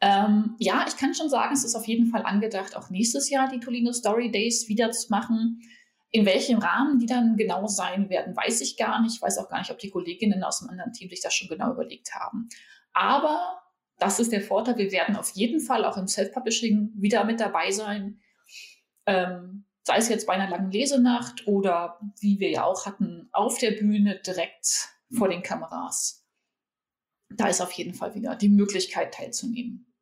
Ähm, 0.04 0.58
ja, 0.60 0.84
ich 0.86 0.98
kann 0.98 1.14
schon 1.14 1.30
sagen, 1.30 1.54
es 1.54 1.64
ist 1.64 1.76
auf 1.76 1.88
jeden 1.88 2.08
Fall 2.08 2.24
angedacht, 2.24 2.76
auch 2.76 2.90
nächstes 2.90 3.30
Jahr 3.30 3.48
die 3.48 3.62
Tolino 3.62 3.94
Story 3.94 4.30
Days 4.30 4.68
wieder 4.68 4.92
zu 4.92 5.10
machen. 5.10 5.62
In 6.12 6.26
welchem 6.26 6.60
Rahmen 6.60 7.00
die 7.00 7.06
dann 7.06 7.38
genau 7.38 7.68
sein 7.68 8.10
werden, 8.10 8.36
weiß 8.36 8.60
ich 8.60 8.76
gar 8.76 9.02
nicht. 9.02 9.16
Ich 9.16 9.22
weiß 9.22 9.38
auch 9.38 9.48
gar 9.48 9.60
nicht, 9.60 9.72
ob 9.72 9.80
die 9.80 9.90
Kolleginnen 9.90 10.44
aus 10.44 10.60
dem 10.60 10.70
anderen 10.70 10.92
Team 10.92 11.10
sich 11.10 11.22
das 11.22 11.34
schon 11.34 11.48
genau 11.48 11.72
überlegt 11.72 12.14
haben. 12.14 12.50
Aber 12.92 13.62
das 13.98 14.20
ist 14.20 14.34
der 14.34 14.42
Vorteil. 14.42 14.78
Wir 14.78 14.92
werden 14.92 15.16
auf 15.16 15.32
jeden 15.36 15.62
Fall 15.62 15.86
auch 15.86 15.96
im 15.96 16.10
Self-Publishing 16.10 16.92
wieder 16.96 17.24
mit 17.24 17.40
dabei 17.40 17.72
sein. 17.72 18.20
Ähm, 19.06 19.64
sei 19.84 19.96
es 19.96 20.10
jetzt 20.10 20.28
bei 20.28 20.34
einer 20.34 20.50
langen 20.50 20.72
Lesenacht 20.72 21.48
oder 21.48 21.98
wie 22.20 22.42
wir 22.42 22.50
ja 22.50 22.66
auch 22.66 22.86
hatten, 22.86 23.30
auf 23.32 23.58
der 23.58 23.72
Bühne 23.72 24.20
direkt 24.20 24.90
vor 25.18 25.30
den 25.30 25.44
Kameras. 25.44 26.28
Da 27.30 27.48
ist 27.48 27.62
auf 27.62 27.72
jeden 27.72 27.94
Fall 27.94 28.16
wieder 28.16 28.36
die 28.36 28.50
Möglichkeit 28.50 29.14
teilzunehmen. 29.14 29.93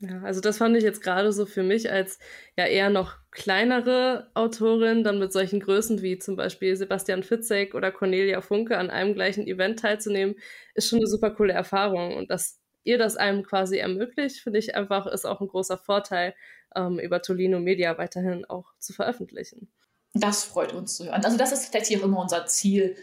Ja, 0.00 0.20
also 0.22 0.40
das 0.40 0.58
fand 0.58 0.76
ich 0.76 0.82
jetzt 0.82 1.02
gerade 1.02 1.32
so 1.32 1.46
für 1.46 1.62
mich 1.62 1.90
als 1.90 2.18
ja 2.56 2.66
eher 2.66 2.90
noch 2.90 3.16
kleinere 3.30 4.30
Autorin, 4.34 5.04
dann 5.04 5.18
mit 5.18 5.32
solchen 5.32 5.60
Größen 5.60 6.02
wie 6.02 6.18
zum 6.18 6.36
Beispiel 6.36 6.76
Sebastian 6.76 7.22
Fitzek 7.22 7.74
oder 7.74 7.92
Cornelia 7.92 8.40
Funke 8.40 8.76
an 8.76 8.90
einem 8.90 9.14
gleichen 9.14 9.46
Event 9.46 9.78
teilzunehmen, 9.80 10.34
ist 10.74 10.88
schon 10.88 10.98
eine 10.98 11.06
super 11.06 11.30
coole 11.30 11.52
Erfahrung. 11.52 12.16
Und 12.16 12.30
dass 12.30 12.60
ihr 12.82 12.98
das 12.98 13.16
einem 13.16 13.44
quasi 13.44 13.78
ermöglicht, 13.78 14.40
finde 14.40 14.58
ich 14.58 14.74
einfach, 14.74 15.06
ist 15.06 15.24
auch 15.24 15.40
ein 15.40 15.48
großer 15.48 15.78
Vorteil, 15.78 16.34
ähm, 16.76 16.98
über 16.98 17.22
Tolino 17.22 17.60
Media 17.60 17.96
weiterhin 17.96 18.44
auch 18.44 18.72
zu 18.78 18.92
veröffentlichen. 18.92 19.68
Das 20.12 20.44
freut 20.44 20.72
uns 20.72 20.96
zu 20.96 21.06
hören. 21.06 21.24
Also 21.24 21.36
das 21.36 21.52
ist 21.52 21.72
tatsächlich 21.72 22.00
auch 22.00 22.04
immer 22.04 22.20
unser 22.20 22.46
Ziel, 22.46 22.96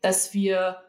dass 0.00 0.34
wir 0.34 0.82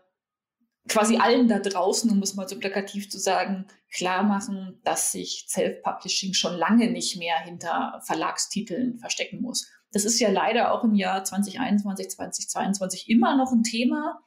quasi 0.88 1.18
allen 1.18 1.48
da 1.48 1.60
draußen, 1.60 2.10
um 2.12 2.22
es 2.22 2.36
mal 2.36 2.48
so 2.48 2.58
plakativ 2.60 3.10
zu 3.10 3.18
sagen, 3.18 3.66
klar 3.92 4.24
machen, 4.24 4.80
dass 4.84 5.12
sich 5.12 5.46
Self-Publishing 5.48 6.34
schon 6.34 6.56
lange 6.56 6.92
nicht 6.92 7.18
mehr 7.18 7.38
hinter 7.40 8.02
Verlagstiteln 8.06 8.98
verstecken 8.98 9.42
muss. 9.42 9.70
Das 9.92 10.06
ist 10.06 10.20
ja 10.20 10.30
leider 10.30 10.74
auch 10.74 10.84
im 10.84 10.94
Jahr 10.94 11.24
2021, 11.24 12.10
2022 12.10 13.10
immer 13.10 13.36
noch 13.38 13.52
ein 13.52 13.64
Thema, 13.64 14.20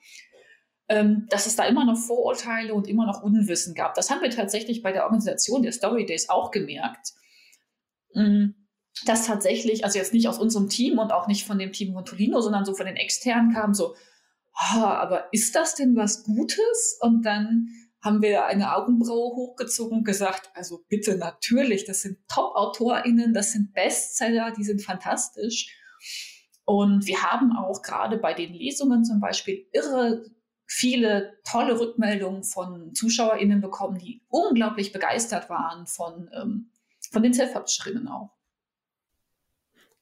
ähm, 0.88 1.26
dass 1.30 1.46
es 1.46 1.56
da 1.56 1.64
immer 1.64 1.84
noch 1.84 1.98
Vorurteile 1.98 2.74
und 2.74 2.88
immer 2.88 3.06
noch 3.06 3.22
Unwissen 3.22 3.74
gab. 3.74 3.94
Das 3.94 4.10
haben 4.10 4.22
wir 4.22 4.30
tatsächlich 4.30 4.82
bei 4.82 4.92
der 4.92 5.04
Organisation 5.04 5.62
der 5.62 5.72
Story 5.72 6.06
Days 6.06 6.30
auch 6.30 6.50
gemerkt. 6.50 7.12
Mm, 8.14 8.50
dass 9.04 9.26
tatsächlich, 9.26 9.84
also 9.84 9.98
jetzt 9.98 10.14
nicht 10.14 10.28
aus 10.28 10.38
unserem 10.38 10.68
Team 10.68 10.98
und 10.98 11.12
auch 11.12 11.28
nicht 11.28 11.46
von 11.46 11.58
dem 11.58 11.72
Team 11.72 11.92
von 11.92 12.04
Tolino, 12.04 12.40
sondern 12.40 12.64
so 12.64 12.74
von 12.74 12.86
den 12.86 12.96
externen 12.96 13.52
kam 13.52 13.74
so, 13.74 13.94
oh, 14.58 14.84
aber 14.84 15.32
ist 15.32 15.54
das 15.54 15.74
denn 15.74 15.96
was 15.96 16.24
Gutes? 16.24 16.98
Und 17.00 17.22
dann 17.22 17.68
haben 18.00 18.22
wir 18.22 18.46
eine 18.46 18.74
Augenbraue 18.76 19.34
hochgezogen 19.34 19.98
und 19.98 20.04
gesagt, 20.04 20.50
also 20.54 20.84
bitte 20.88 21.16
natürlich, 21.16 21.84
das 21.84 22.02
sind 22.02 22.18
Top-AutorInnen, 22.28 23.34
das 23.34 23.52
sind 23.52 23.72
Bestseller, 23.72 24.52
die 24.52 24.64
sind 24.64 24.82
fantastisch. 24.82 25.74
Und 26.64 27.06
wir 27.06 27.22
haben 27.22 27.56
auch 27.56 27.82
gerade 27.82 28.18
bei 28.18 28.34
den 28.34 28.52
Lesungen 28.52 29.04
zum 29.04 29.20
Beispiel 29.20 29.66
irre 29.72 30.24
viele 30.66 31.38
tolle 31.44 31.80
Rückmeldungen 31.80 32.44
von 32.44 32.94
ZuschauerInnen 32.94 33.60
bekommen, 33.60 33.98
die 33.98 34.22
unglaublich 34.28 34.92
begeistert 34.92 35.48
waren 35.48 35.86
von, 35.86 36.30
ähm, 36.34 36.70
von 37.10 37.22
den 37.22 37.32
Self-Publisherinnen 37.32 38.06
auch. 38.06 38.37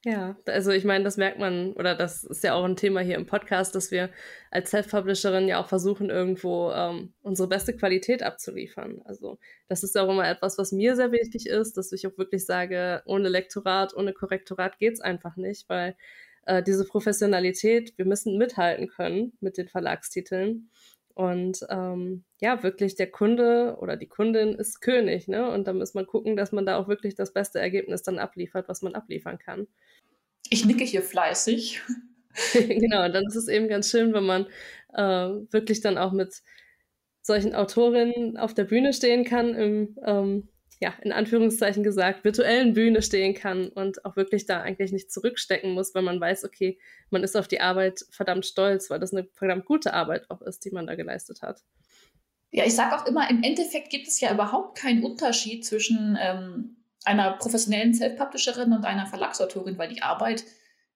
Ja, 0.09 0.37
also 0.45 0.71
ich 0.71 0.85
meine, 0.85 1.03
das 1.03 1.17
merkt 1.17 1.37
man, 1.37 1.73
oder 1.73 1.93
das 1.93 2.23
ist 2.23 2.41
ja 2.41 2.53
auch 2.53 2.63
ein 2.63 2.77
Thema 2.77 3.01
hier 3.01 3.17
im 3.17 3.25
Podcast, 3.25 3.75
dass 3.75 3.91
wir 3.91 4.09
als 4.51 4.71
Self-Publisherin 4.71 5.49
ja 5.49 5.59
auch 5.59 5.67
versuchen, 5.67 6.09
irgendwo 6.09 6.71
ähm, 6.71 7.13
unsere 7.23 7.49
beste 7.49 7.75
Qualität 7.75 8.23
abzuliefern. 8.23 9.01
Also 9.03 9.37
das 9.67 9.83
ist 9.83 9.97
auch 9.97 10.09
immer 10.09 10.25
etwas, 10.25 10.57
was 10.57 10.71
mir 10.71 10.95
sehr 10.95 11.11
wichtig 11.11 11.47
ist, 11.47 11.75
dass 11.75 11.91
ich 11.91 12.07
auch 12.07 12.17
wirklich 12.17 12.45
sage, 12.45 13.01
ohne 13.05 13.27
Lektorat, 13.27 13.93
ohne 13.97 14.13
Korrektorat 14.13 14.79
geht's 14.79 15.01
einfach 15.01 15.35
nicht, 15.35 15.67
weil 15.67 15.97
äh, 16.45 16.63
diese 16.63 16.85
Professionalität, 16.85 17.97
wir 17.97 18.05
müssen 18.05 18.37
mithalten 18.37 18.87
können 18.87 19.33
mit 19.41 19.57
den 19.57 19.67
Verlagstiteln. 19.67 20.69
Und 21.17 21.65
ähm, 21.71 22.25
ja, 22.39 22.61
wirklich 22.61 22.95
der 22.95 23.09
Kunde 23.09 23.77
oder 23.79 23.97
die 23.97 24.05
Kundin 24.05 24.53
ist 24.53 24.81
König, 24.81 25.27
ne? 25.27 25.49
Und 25.49 25.67
da 25.67 25.73
muss 25.73 25.95
man 25.95 26.05
gucken, 26.05 26.35
dass 26.35 26.51
man 26.51 26.63
da 26.63 26.77
auch 26.77 26.87
wirklich 26.87 27.15
das 27.15 27.33
beste 27.33 27.59
Ergebnis 27.59 28.03
dann 28.03 28.19
abliefert, 28.19 28.69
was 28.69 28.83
man 28.83 28.93
abliefern 28.93 29.39
kann. 29.39 29.67
Ich 30.51 30.63
nicke 30.63 30.83
hier 30.83 31.01
fleißig. 31.01 31.81
genau, 32.53 33.05
und 33.05 33.13
dann 33.15 33.25
ist 33.25 33.35
es 33.35 33.47
eben 33.47 33.67
ganz 33.67 33.89
schön, 33.89 34.13
wenn 34.13 34.27
man 34.27 34.45
äh, 34.93 35.51
wirklich 35.51 35.81
dann 35.81 35.97
auch 35.97 36.11
mit 36.11 36.43
solchen 37.23 37.55
Autorinnen 37.55 38.37
auf 38.37 38.53
der 38.53 38.65
Bühne 38.65 38.93
stehen 38.93 39.23
kann, 39.23 39.55
im, 39.55 39.97
ähm, 40.05 40.49
ja, 40.79 40.93
in 41.01 41.11
Anführungszeichen 41.11 41.83
gesagt, 41.83 42.23
virtuellen 42.23 42.73
Bühne 42.73 43.01
stehen 43.01 43.33
kann 43.33 43.69
und 43.69 44.05
auch 44.05 44.15
wirklich 44.15 44.45
da 44.45 44.61
eigentlich 44.61 44.91
nicht 44.91 45.11
zurückstecken 45.11 45.71
muss, 45.71 45.95
weil 45.95 46.03
man 46.03 46.21
weiß, 46.21 46.43
okay, 46.43 46.77
man 47.09 47.23
ist 47.23 47.35
auf 47.35 47.47
die 47.47 47.61
Arbeit 47.61 48.05
verdammt 48.11 48.45
stolz, 48.45 48.89
weil 48.89 48.99
das 48.99 49.11
eine 49.11 49.27
verdammt 49.33 49.65
gute 49.65 49.93
Arbeit 49.93 50.29
auch 50.29 50.41
ist, 50.41 50.65
die 50.65 50.71
man 50.71 50.85
da 50.85 50.95
geleistet 50.95 51.41
hat. 51.41 51.63
Ja, 52.51 52.63
ich 52.65 52.75
sage 52.75 52.95
auch 52.95 53.05
immer, 53.07 53.29
im 53.29 53.41
Endeffekt 53.43 53.89
gibt 53.89 54.07
es 54.07 54.19
ja 54.19 54.31
überhaupt 54.31 54.77
keinen 54.77 55.03
Unterschied 55.03 55.65
zwischen 55.65 56.17
ähm, 56.21 56.77
einer 57.05 57.33
professionellen 57.37 57.93
Self-Publisherin 57.93 58.71
und 58.71 58.85
einer 58.85 59.07
Verlagsautorin, 59.07 59.77
weil 59.77 59.89
die 59.89 60.01
Arbeit 60.01 60.45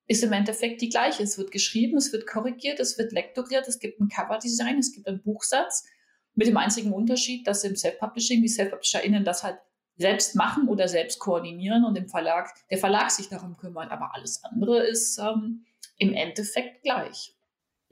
ist 0.07 0.23
im 0.23 0.33
Endeffekt 0.33 0.81
die 0.81 0.89
gleiche. 0.89 1.23
Es 1.23 1.37
wird 1.37 1.51
geschrieben, 1.51 1.97
es 1.97 2.13
wird 2.13 2.27
korrigiert, 2.27 2.79
es 2.79 2.97
wird 2.97 3.11
lektoriert, 3.11 3.67
es 3.67 3.79
gibt 3.79 3.99
ein 3.99 4.09
Coverdesign, 4.09 4.77
es 4.77 4.93
gibt 4.93 5.07
einen 5.07 5.23
Buchsatz, 5.23 5.87
mit 6.35 6.47
dem 6.47 6.57
einzigen 6.57 6.93
Unterschied, 6.93 7.45
dass 7.47 7.63
im 7.63 7.75
Self-Publishing 7.75 8.41
die 8.41 8.47
Self-PublisherInnen 8.47 9.25
das 9.25 9.43
halt 9.43 9.57
selbst 9.97 10.35
machen 10.35 10.67
oder 10.67 10.87
selbst 10.87 11.19
koordinieren 11.19 11.85
und 11.85 11.97
im 11.97 12.07
Verlag, 12.07 12.53
der 12.69 12.77
Verlag 12.77 13.11
sich 13.11 13.29
darum 13.29 13.57
kümmert. 13.57 13.91
Aber 13.91 14.15
alles 14.15 14.43
andere 14.43 14.83
ist 14.83 15.19
ähm, 15.19 15.65
im 15.97 16.13
Endeffekt 16.13 16.83
gleich. 16.83 17.35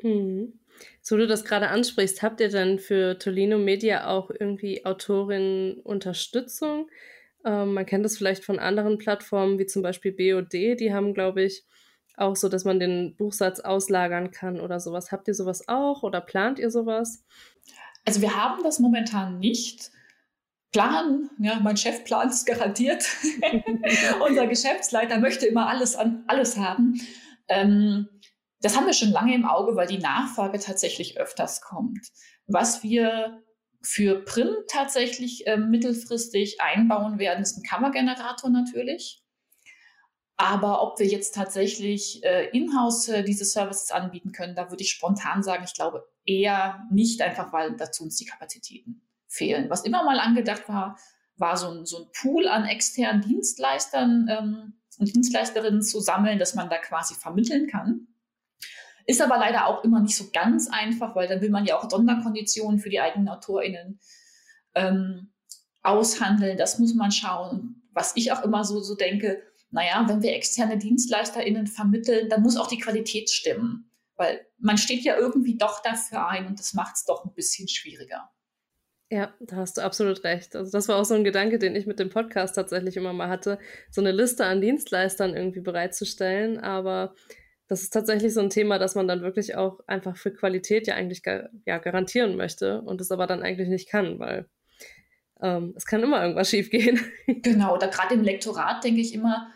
Mhm. 0.01 0.59
So 1.01 1.17
du 1.17 1.27
das 1.27 1.43
gerade 1.43 1.69
ansprichst, 1.69 2.21
habt 2.21 2.39
ihr 2.39 2.49
denn 2.49 2.79
für 2.79 3.19
Tolino 3.19 3.57
Media 3.57 4.07
auch 4.07 4.29
irgendwie 4.29 4.85
Autorinnen-Unterstützung? 4.85 6.89
Ähm, 7.45 7.73
man 7.73 7.85
kennt 7.85 8.05
das 8.05 8.17
vielleicht 8.17 8.45
von 8.45 8.59
anderen 8.59 8.97
Plattformen, 8.97 9.59
wie 9.59 9.65
zum 9.65 9.81
Beispiel 9.81 10.11
BOD, 10.11 10.79
die 10.79 10.93
haben, 10.93 11.13
glaube 11.13 11.43
ich, 11.43 11.65
auch 12.15 12.35
so, 12.35 12.49
dass 12.49 12.65
man 12.65 12.79
den 12.79 13.15
Buchsatz 13.15 13.61
auslagern 13.61 14.31
kann 14.31 14.59
oder 14.59 14.79
sowas. 14.79 15.11
Habt 15.11 15.27
ihr 15.27 15.33
sowas 15.33 15.67
auch 15.67 16.03
oder 16.03 16.19
plant 16.19 16.59
ihr 16.59 16.69
sowas? 16.69 17.23
Also 18.05 18.21
wir 18.21 18.35
haben 18.35 18.61
das 18.63 18.79
momentan 18.79 19.39
nicht 19.39 19.91
planen. 20.71 21.29
Ja, 21.39 21.59
mein 21.59 21.77
Chef 21.77 22.03
plant 22.03 22.31
es 22.31 22.45
garantiert. 22.45 23.03
Unser 24.27 24.47
Geschäftsleiter 24.47 25.19
möchte 25.19 25.47
immer 25.47 25.67
alles 25.67 25.95
an 25.95 26.23
alles 26.27 26.57
haben. 26.57 27.01
Ähm, 27.47 28.07
das 28.61 28.75
haben 28.75 28.85
wir 28.85 28.93
schon 28.93 29.11
lange 29.11 29.33
im 29.33 29.45
Auge, 29.45 29.75
weil 29.75 29.87
die 29.87 29.99
Nachfrage 29.99 30.59
tatsächlich 30.59 31.19
öfters 31.19 31.61
kommt. 31.61 32.09
Was 32.47 32.83
wir 32.83 33.41
für 33.81 34.23
Print 34.25 34.57
tatsächlich 34.67 35.47
äh, 35.47 35.57
mittelfristig 35.57 36.59
einbauen 36.59 37.17
werden, 37.19 37.41
ist 37.41 37.57
ein 37.57 37.63
Covergenerator 37.63 38.49
natürlich. 38.49 39.23
Aber 40.35 40.81
ob 40.81 40.99
wir 40.99 41.05
jetzt 41.05 41.35
tatsächlich 41.35 42.23
äh, 42.23 42.49
in-house 42.49 43.09
äh, 43.09 43.23
diese 43.23 43.45
Services 43.45 43.91
anbieten 43.91 44.31
können, 44.31 44.55
da 44.55 44.69
würde 44.69 44.83
ich 44.83 44.91
spontan 44.91 45.43
sagen, 45.43 45.63
ich 45.65 45.73
glaube 45.73 46.07
eher 46.25 46.85
nicht, 46.91 47.21
einfach 47.21 47.51
weil 47.53 47.75
dazu 47.75 48.03
uns 48.03 48.17
die 48.17 48.25
Kapazitäten 48.25 49.08
fehlen. 49.29 49.69
Was 49.69 49.85
immer 49.85 50.03
mal 50.03 50.19
angedacht 50.19 50.67
war, 50.67 50.97
war 51.37 51.55
so 51.55 51.69
ein, 51.69 51.85
so 51.85 51.99
ein 51.99 52.09
Pool 52.19 52.47
an 52.47 52.65
externen 52.65 53.21
Dienstleistern 53.21 54.27
ähm, 54.29 54.73
und 54.97 55.15
Dienstleisterinnen 55.15 55.81
zu 55.81 56.01
sammeln, 56.01 56.39
dass 56.39 56.55
man 56.55 56.69
da 56.69 56.77
quasi 56.77 57.13
vermitteln 57.13 57.67
kann. 57.67 58.07
Ist 59.05 59.21
aber 59.21 59.37
leider 59.37 59.67
auch 59.67 59.83
immer 59.83 60.01
nicht 60.01 60.17
so 60.17 60.29
ganz 60.33 60.69
einfach, 60.69 61.15
weil 61.15 61.27
dann 61.27 61.41
will 61.41 61.49
man 61.49 61.65
ja 61.65 61.77
auch 61.77 61.89
Sonderkonditionen 61.89 62.79
für 62.79 62.89
die 62.89 62.99
eigenen 62.99 63.29
AutorInnen 63.29 63.99
ähm, 64.75 65.31
aushandeln. 65.81 66.57
Das 66.57 66.77
muss 66.79 66.93
man 66.93 67.11
schauen. 67.11 67.81
Was 67.93 68.15
ich 68.15 68.31
auch 68.31 68.43
immer 68.43 68.63
so, 68.63 68.81
so 68.81 68.95
denke, 68.95 69.41
naja, 69.71 70.03
wenn 70.07 70.21
wir 70.21 70.33
externe 70.33 70.77
DienstleisterInnen 70.77 71.67
vermitteln, 71.67 72.29
dann 72.29 72.41
muss 72.41 72.57
auch 72.57 72.67
die 72.67 72.79
Qualität 72.79 73.29
stimmen. 73.29 73.91
Weil 74.15 74.45
man 74.57 74.77
steht 74.77 75.03
ja 75.03 75.17
irgendwie 75.17 75.57
doch 75.57 75.81
dafür 75.81 76.27
ein 76.27 76.45
und 76.47 76.59
das 76.59 76.73
macht 76.73 76.97
es 76.97 77.05
doch 77.05 77.23
ein 77.23 77.33
bisschen 77.33 77.67
schwieriger. 77.67 78.29
Ja, 79.11 79.33
da 79.39 79.55
hast 79.55 79.77
du 79.77 79.81
absolut 79.81 80.23
recht. 80.23 80.55
Also 80.55 80.71
das 80.71 80.87
war 80.87 80.97
auch 80.97 81.05
so 81.05 81.15
ein 81.15 81.23
Gedanke, 81.23 81.57
den 81.57 81.75
ich 81.75 81.87
mit 81.87 81.99
dem 81.99 82.09
Podcast 82.09 82.55
tatsächlich 82.55 82.95
immer 82.95 83.11
mal 83.11 83.27
hatte, 83.27 83.57
so 83.89 84.01
eine 84.01 84.11
Liste 84.11 84.45
an 84.45 84.61
Dienstleistern 84.61 85.35
irgendwie 85.35 85.61
bereitzustellen. 85.61 86.59
Aber 86.59 87.15
das 87.67 87.81
ist 87.81 87.91
tatsächlich 87.91 88.33
so 88.35 88.39
ein 88.39 88.51
Thema, 88.51 88.77
dass 88.77 88.93
man 88.93 89.07
dann 89.07 89.21
wirklich 89.21 89.55
auch 89.55 89.79
einfach 89.87 90.15
für 90.15 90.31
Qualität 90.31 90.85
ja 90.85 90.93
eigentlich 90.93 91.23
ja, 91.65 91.77
garantieren 91.79 92.35
möchte 92.35 92.81
und 92.81 93.01
es 93.01 93.11
aber 93.11 93.25
dann 93.25 93.41
eigentlich 93.41 93.69
nicht 93.69 93.89
kann, 93.89 94.19
weil 94.19 94.47
ähm, 95.41 95.73
es 95.75 95.85
kann 95.85 96.03
immer 96.03 96.21
irgendwas 96.21 96.49
schiefgehen. 96.49 96.99
Genau, 97.41 97.77
da 97.77 97.87
gerade 97.87 98.13
im 98.13 98.23
Lektorat 98.23 98.83
denke 98.83 99.01
ich 99.01 99.13
immer, 99.13 99.51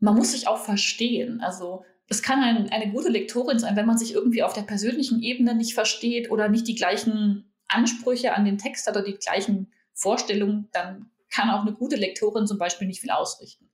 man 0.00 0.16
muss 0.16 0.32
sich 0.32 0.48
auch 0.48 0.58
verstehen. 0.58 1.40
Also 1.40 1.84
es 2.08 2.22
kann 2.22 2.40
ein, 2.42 2.70
eine 2.70 2.92
gute 2.92 3.10
Lektorin 3.10 3.60
sein, 3.60 3.76
wenn 3.76 3.86
man 3.86 3.98
sich 3.98 4.14
irgendwie 4.14 4.42
auf 4.42 4.54
der 4.54 4.62
persönlichen 4.62 5.22
Ebene 5.22 5.54
nicht 5.54 5.74
versteht 5.74 6.30
oder 6.30 6.48
nicht 6.48 6.66
die 6.66 6.74
gleichen 6.74 7.51
Ansprüche 7.72 8.34
an 8.34 8.44
den 8.44 8.58
Text 8.58 8.86
hat 8.86 8.96
oder 8.96 9.04
die 9.04 9.18
gleichen 9.18 9.72
Vorstellungen, 9.94 10.68
dann 10.72 11.10
kann 11.30 11.50
auch 11.50 11.62
eine 11.62 11.72
gute 11.72 11.96
Lektorin 11.96 12.46
zum 12.46 12.58
Beispiel 12.58 12.86
nicht 12.86 13.00
viel 13.00 13.10
ausrichten. 13.10 13.70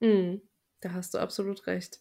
Mm, 0.00 0.36
da 0.80 0.92
hast 0.92 1.14
du 1.14 1.18
absolut 1.18 1.66
recht. 1.66 2.00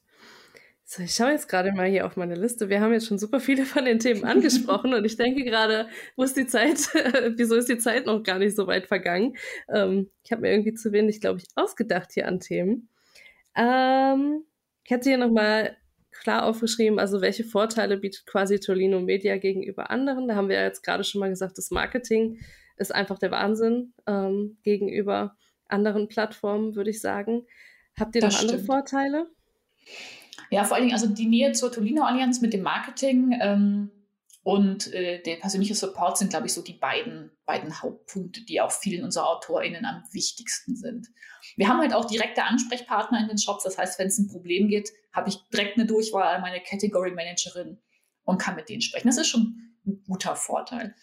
So, 0.88 1.02
ich 1.02 1.16
schaue 1.16 1.32
jetzt 1.32 1.50
gerade 1.50 1.72
mal 1.72 1.88
hier 1.88 2.06
auf 2.06 2.16
meine 2.16 2.36
Liste. 2.36 2.70
Wir 2.70 2.80
haben 2.80 2.94
jetzt 2.94 3.08
schon 3.08 3.18
super 3.18 3.40
viele 3.40 3.66
von 3.66 3.86
den 3.86 3.98
Themen 3.98 4.24
angesprochen 4.26 4.94
und 4.94 5.04
ich 5.04 5.18
denke 5.18 5.44
gerade, 5.44 5.90
wo 6.16 6.24
ist 6.24 6.38
die 6.38 6.46
Zeit, 6.46 6.78
wieso 7.38 7.56
ist 7.56 7.70
die 7.70 7.80
Zeit 7.80 8.06
noch 8.06 8.22
gar 8.22 8.38
nicht 8.38 8.56
so 8.56 8.68
weit 8.68 8.86
vergangen? 8.86 9.36
Ähm, 9.68 10.12
ich 10.24 10.32
habe 10.32 10.44
mir 10.44 10.52
irgendwie 10.52 10.76
zu 10.76 10.92
wenig, 10.92 11.22
glaube 11.22 11.40
ich, 11.40 11.48
ausgedacht 11.56 12.12
hier 12.14 12.28
an 12.28 12.40
Themen. 12.40 12.90
Ähm, 13.56 14.44
ich 14.84 14.92
hatte 14.92 15.10
hier 15.10 15.18
nochmal 15.18 15.76
klar 16.22 16.46
aufgeschrieben, 16.46 17.00
also 17.00 17.22
welche 17.22 17.44
Vorteile 17.44 17.98
bietet 17.98 18.26
quasi 18.26 18.60
Tolino 18.60 19.00
Media 19.00 19.38
gegenüber 19.38 19.90
anderen. 19.90 20.28
Da 20.28 20.36
haben 20.36 20.50
wir 20.50 20.58
ja 20.58 20.64
jetzt 20.64 20.84
gerade 20.84 21.04
schon 21.04 21.20
mal 21.20 21.30
gesagt, 21.30 21.58
das 21.58 21.72
Marketing 21.72 22.40
ist 22.78 22.94
einfach 22.94 23.20
der 23.20 23.32
Wahnsinn 23.32 23.94
ähm, 24.08 24.58
gegenüber 24.64 25.36
anderen 25.68 26.08
Plattformen, 26.08 26.76
würde 26.76 26.90
ich 26.90 27.02
sagen. 27.02 27.46
Habt 27.98 28.16
ihr 28.16 28.22
das 28.22 28.34
noch 28.34 28.40
stimmt. 28.40 28.54
andere 28.54 28.66
Vorteile? 28.66 29.28
Ja, 30.50 30.64
vor 30.64 30.76
allen 30.76 30.86
Dingen 30.86 30.96
also 30.96 31.08
die 31.08 31.28
Nähe 31.28 31.54
zur 31.54 31.72
Tolino 31.72 32.04
Allianz 32.04 32.42
mit 32.42 32.54
dem 32.54 32.62
Marketing 32.62 33.38
ähm, 33.42 33.92
und 34.44 34.94
äh, 34.94 35.22
der 35.24 35.38
persönliche 35.38 35.74
Support 35.74 36.18
sind, 36.18 36.30
glaube 36.30 36.46
ich, 36.46 36.54
so 36.54 36.62
die 36.62 36.74
beiden, 36.74 37.32
beiden 37.46 37.82
Hauptpunkte, 37.82 38.42
die 38.46 38.62
auch 38.62 38.72
vielen 38.72 39.04
unserer 39.04 39.30
AutorInnen 39.30 39.86
am 39.86 40.04
wichtigsten 40.12 40.76
sind. 40.76 41.08
Wir 41.56 41.68
haben 41.68 41.80
halt 41.80 41.94
auch 41.94 42.06
direkte 42.06 42.44
Ansprechpartner 42.44 43.22
in 43.22 43.28
den 43.28 43.38
Shops. 43.38 43.64
Das 43.64 43.78
heißt, 43.78 43.98
wenn 43.98 44.08
es 44.08 44.20
ein 44.20 44.28
Problem 44.28 44.68
geht, 44.68 44.92
habe 45.16 45.30
ich 45.30 45.38
direkt 45.50 45.78
eine 45.78 45.86
Durchwahl 45.86 46.36
an 46.36 46.42
meine 46.42 46.62
Category 46.62 47.12
Managerin 47.12 47.80
und 48.24 48.38
kann 48.38 48.56
mit 48.56 48.70
denen 48.70 48.82
sprechen. 48.82 49.08
Das 49.08 49.18
ist 49.18 49.28
schon 49.28 49.74
ein 49.86 50.04
guter 50.08 50.36
Vorteil. 50.36 50.96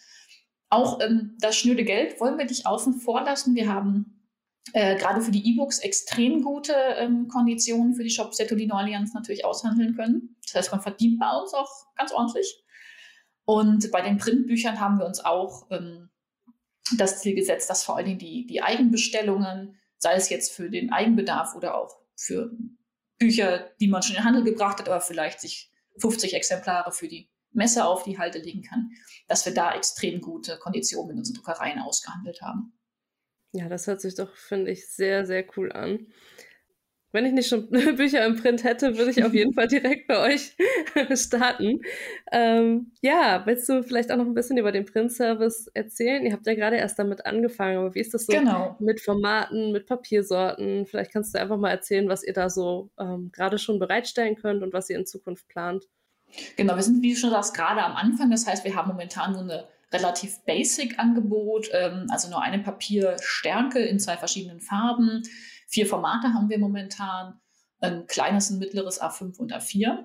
Auch 0.69 1.01
ähm, 1.01 1.37
das 1.41 1.57
schnöde 1.57 1.85
Geld 1.85 2.21
wollen 2.21 2.39
wir 2.39 2.45
nicht 2.45 2.67
außen 2.67 2.95
vor 2.95 3.23
lassen. 3.23 3.55
Wir 3.55 3.73
haben 3.73 4.29
äh, 4.73 4.97
gerade 4.97 5.21
für 5.21 5.31
die 5.31 5.51
E-Books 5.51 5.81
extrem 5.81 6.43
gute 6.43 6.75
ähm, 6.97 7.29
Konditionen 7.29 7.95
für 7.95 8.05
die 8.05 8.11
Shops 8.11 8.37
der 8.37 8.49
Tolino 8.49 8.77
Allianz 8.77 9.13
natürlich 9.13 9.45
aushandeln 9.45 9.95
können. 9.95 10.37
Das 10.45 10.55
heißt, 10.55 10.73
man 10.73 10.81
verdient 10.81 11.19
bei 11.19 11.31
uns 11.31 11.53
auch 11.55 11.71
ganz 11.97 12.13
ordentlich. 12.13 12.63
Und 13.45 13.91
bei 13.91 14.03
den 14.03 14.19
Printbüchern 14.19 14.81
haben 14.81 14.99
wir 14.99 15.07
uns 15.07 15.25
auch 15.25 15.67
ähm, 15.71 16.11
das 16.97 17.21
Ziel 17.21 17.35
gesetzt, 17.35 17.69
dass 17.71 17.85
vor 17.85 17.97
allen 17.97 18.07
Dingen 18.07 18.19
die, 18.19 18.47
die 18.47 18.63
Eigenbestellungen, 18.63 19.79
sei 19.99 20.15
es 20.15 20.31
jetzt 20.31 20.53
für 20.53 20.71
den 20.71 20.93
Eigenbedarf 20.93 21.55
oder 21.55 21.77
auch 21.77 21.97
für 22.17 22.53
Bücher, 23.23 23.71
die 23.81 23.87
man 23.87 24.03
schon 24.03 24.17
in 24.17 24.23
den 24.23 24.25
Handel 24.25 24.43
gebracht 24.43 24.81
hat, 24.81 24.89
aber 24.89 25.01
vielleicht 25.01 25.41
sich 25.41 25.71
50 25.99 26.35
Exemplare 26.35 26.91
für 26.91 27.07
die 27.07 27.29
Messe 27.53 27.85
auf 27.85 28.03
die 28.03 28.19
Halte 28.19 28.39
legen 28.39 28.63
kann, 28.63 28.91
dass 29.29 29.47
wir 29.47 29.55
da 29.55 29.75
extrem 29.75 30.21
gute 30.21 30.59
Konditionen 30.59 31.09
mit 31.09 31.19
unseren 31.19 31.37
Druckereien 31.37 31.79
ausgehandelt 31.79 32.41
haben. 32.43 32.73
Ja, 33.53 33.69
das 33.69 33.87
hört 33.87 34.01
sich 34.01 34.15
doch, 34.15 34.35
finde 34.35 34.73
ich, 34.73 34.89
sehr, 34.89 35.27
sehr 35.27 35.45
cool 35.57 35.71
an. 35.73 36.09
Wenn 37.13 37.27
ich 37.27 37.33
nicht 37.33 37.49
schon 37.49 37.69
Bücher 37.97 38.25
im 38.25 38.37
Print 38.37 38.65
hätte, 38.65 38.97
würde 38.97 39.11
ich 39.11 39.23
auf 39.25 39.35
jeden 39.35 39.53
Fall 39.55 39.69
direkt 39.69 40.09
bei 40.09 40.19
euch 40.19 40.57
starten. 41.15 41.83
Ähm, 42.33 42.93
ja, 43.03 43.43
willst 43.45 43.69
du 43.69 43.83
vielleicht 43.83 44.11
auch 44.11 44.17
noch 44.17 44.27
ein 44.27 44.35
bisschen 44.35 44.57
über 44.57 44.73
den 44.73 44.87
Print-Service 44.87 45.69
erzählen? 45.75 46.25
Ihr 46.25 46.33
habt 46.33 46.47
ja 46.47 46.55
gerade 46.55 46.77
erst 46.77 46.99
damit 46.99 47.27
angefangen, 47.27 47.77
aber 47.77 47.95
wie 47.95 48.01
ist 48.01 48.15
das 48.15 48.27
so 48.27 48.33
genau. 48.33 48.77
mit 48.81 49.01
Formaten, 49.01 49.73
mit 49.73 49.87
Papiersorten? 49.87 50.87
Vielleicht 50.87 51.13
kannst 51.13 51.35
du 51.35 51.41
einfach 51.41 51.59
mal 51.59 51.71
erzählen, 51.71 52.09
was 52.09 52.25
ihr 52.25 52.33
da 52.33 52.49
so 52.49 52.91
ähm, 52.99 53.31
gerade 53.33 53.59
schon 53.59 53.79
bereitstellen 53.79 54.37
könnt 54.37 54.63
und 54.63 54.73
was 54.73 54.89
ihr 54.89 54.99
in 54.99 55.07
Zukunft 55.07 55.47
plant. 55.49 55.85
Genau, 56.57 56.77
wir 56.77 56.83
sind, 56.83 57.03
wie 57.03 57.13
du 57.13 57.19
schon 57.19 57.31
sagst, 57.31 57.55
gerade 57.55 57.83
am 57.83 57.95
Anfang. 57.95 58.31
Das 58.31 58.47
heißt, 58.47 58.65
wir 58.65 58.75
haben 58.75 58.89
momentan 58.89 59.33
nur 59.33 59.43
eine 59.43 59.65
relativ 59.93 60.43
basic 60.45 60.99
Angebot, 60.99 61.69
ähm, 61.73 62.07
also 62.11 62.31
nur 62.31 62.43
eine 62.43 62.59
Papierstärke 62.59 63.81
in 63.81 64.01
zwei 64.01 64.17
verschiedenen 64.17 64.61
Farben. 64.61 65.23
Vier 65.73 65.87
Formate 65.87 66.35
haben 66.35 66.51
wir 66.51 66.59
momentan, 66.59 67.41
ein 67.81 68.07
kleines, 68.07 68.51
ein 68.51 68.59
mittleres 68.59 69.01
A5 69.01 69.39
und 69.39 69.55
A4 69.55 70.05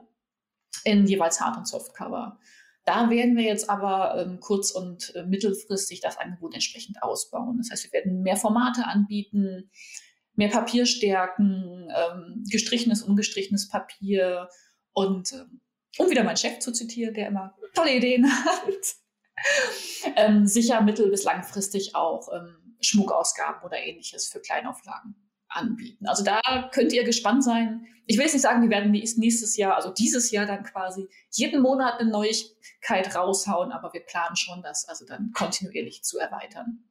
in 0.86 1.06
jeweils 1.06 1.42
Hard- 1.42 1.58
und 1.58 1.68
Softcover. 1.68 2.40
Da 2.86 3.10
werden 3.10 3.36
wir 3.36 3.44
jetzt 3.44 3.70
aber 3.70 4.16
ähm, 4.18 4.40
kurz- 4.40 4.72
und 4.72 5.14
äh, 5.14 5.26
mittelfristig 5.26 6.00
das 6.00 6.18
Angebot 6.18 6.54
entsprechend 6.54 7.04
ausbauen. 7.04 7.58
Das 7.58 7.70
heißt, 7.70 7.84
wir 7.84 7.92
werden 7.92 8.24
mehr 8.24 8.38
Formate 8.38 8.86
anbieten, 8.86 9.70
mehr 10.36 10.48
Papierstärken, 10.48 11.92
ähm, 11.94 12.46
gestrichenes, 12.50 13.04
ungestrichenes 13.04 13.68
Papier 13.68 14.48
und 14.94 15.34
ähm, 15.34 15.60
um 15.98 16.10
wieder 16.10 16.24
meinen 16.24 16.38
Chef 16.38 16.60
zu 16.60 16.72
zitieren, 16.72 17.14
der 17.14 17.28
immer 17.28 17.58
tolle 17.74 17.98
Ideen 17.98 18.26
hat, 18.46 18.96
ähm, 20.16 20.48
sicher 20.48 20.80
mittel- 20.80 21.12
bis 21.12 21.26
langfristig 21.26 21.94
auch 21.94 22.30
ähm, 22.34 22.78
Schmuckausgaben 22.80 23.64
oder 23.64 23.78
ähnliches 23.80 24.30
für 24.30 24.40
Kleinauflagen 24.40 25.27
anbieten. 25.58 26.08
Also 26.08 26.24
da 26.24 26.40
könnt 26.72 26.94
ihr 26.94 27.04
gespannt 27.04 27.44
sein. 27.44 27.86
Ich 28.06 28.18
will 28.18 28.24
jetzt 28.24 28.34
nicht 28.34 28.44
sagen, 28.44 28.62
wir 28.62 28.70
werden 28.70 28.92
nächstes 28.92 29.58
Jahr, 29.58 29.76
also 29.76 29.92
dieses 29.92 30.32
Jahr 30.32 30.46
dann 30.46 30.64
quasi 30.64 31.10
jeden 31.32 31.62
Monat 31.62 32.00
eine 32.00 32.10
Neuigkeit 32.10 33.14
raushauen, 33.14 33.72
aber 33.72 33.92
wir 33.94 34.02
planen 34.02 34.36
schon, 34.36 34.62
das 34.62 34.88
also 34.88 35.06
dann 35.06 35.32
kontinuierlich 35.34 36.04
zu 36.04 36.18
erweitern. 36.18 36.84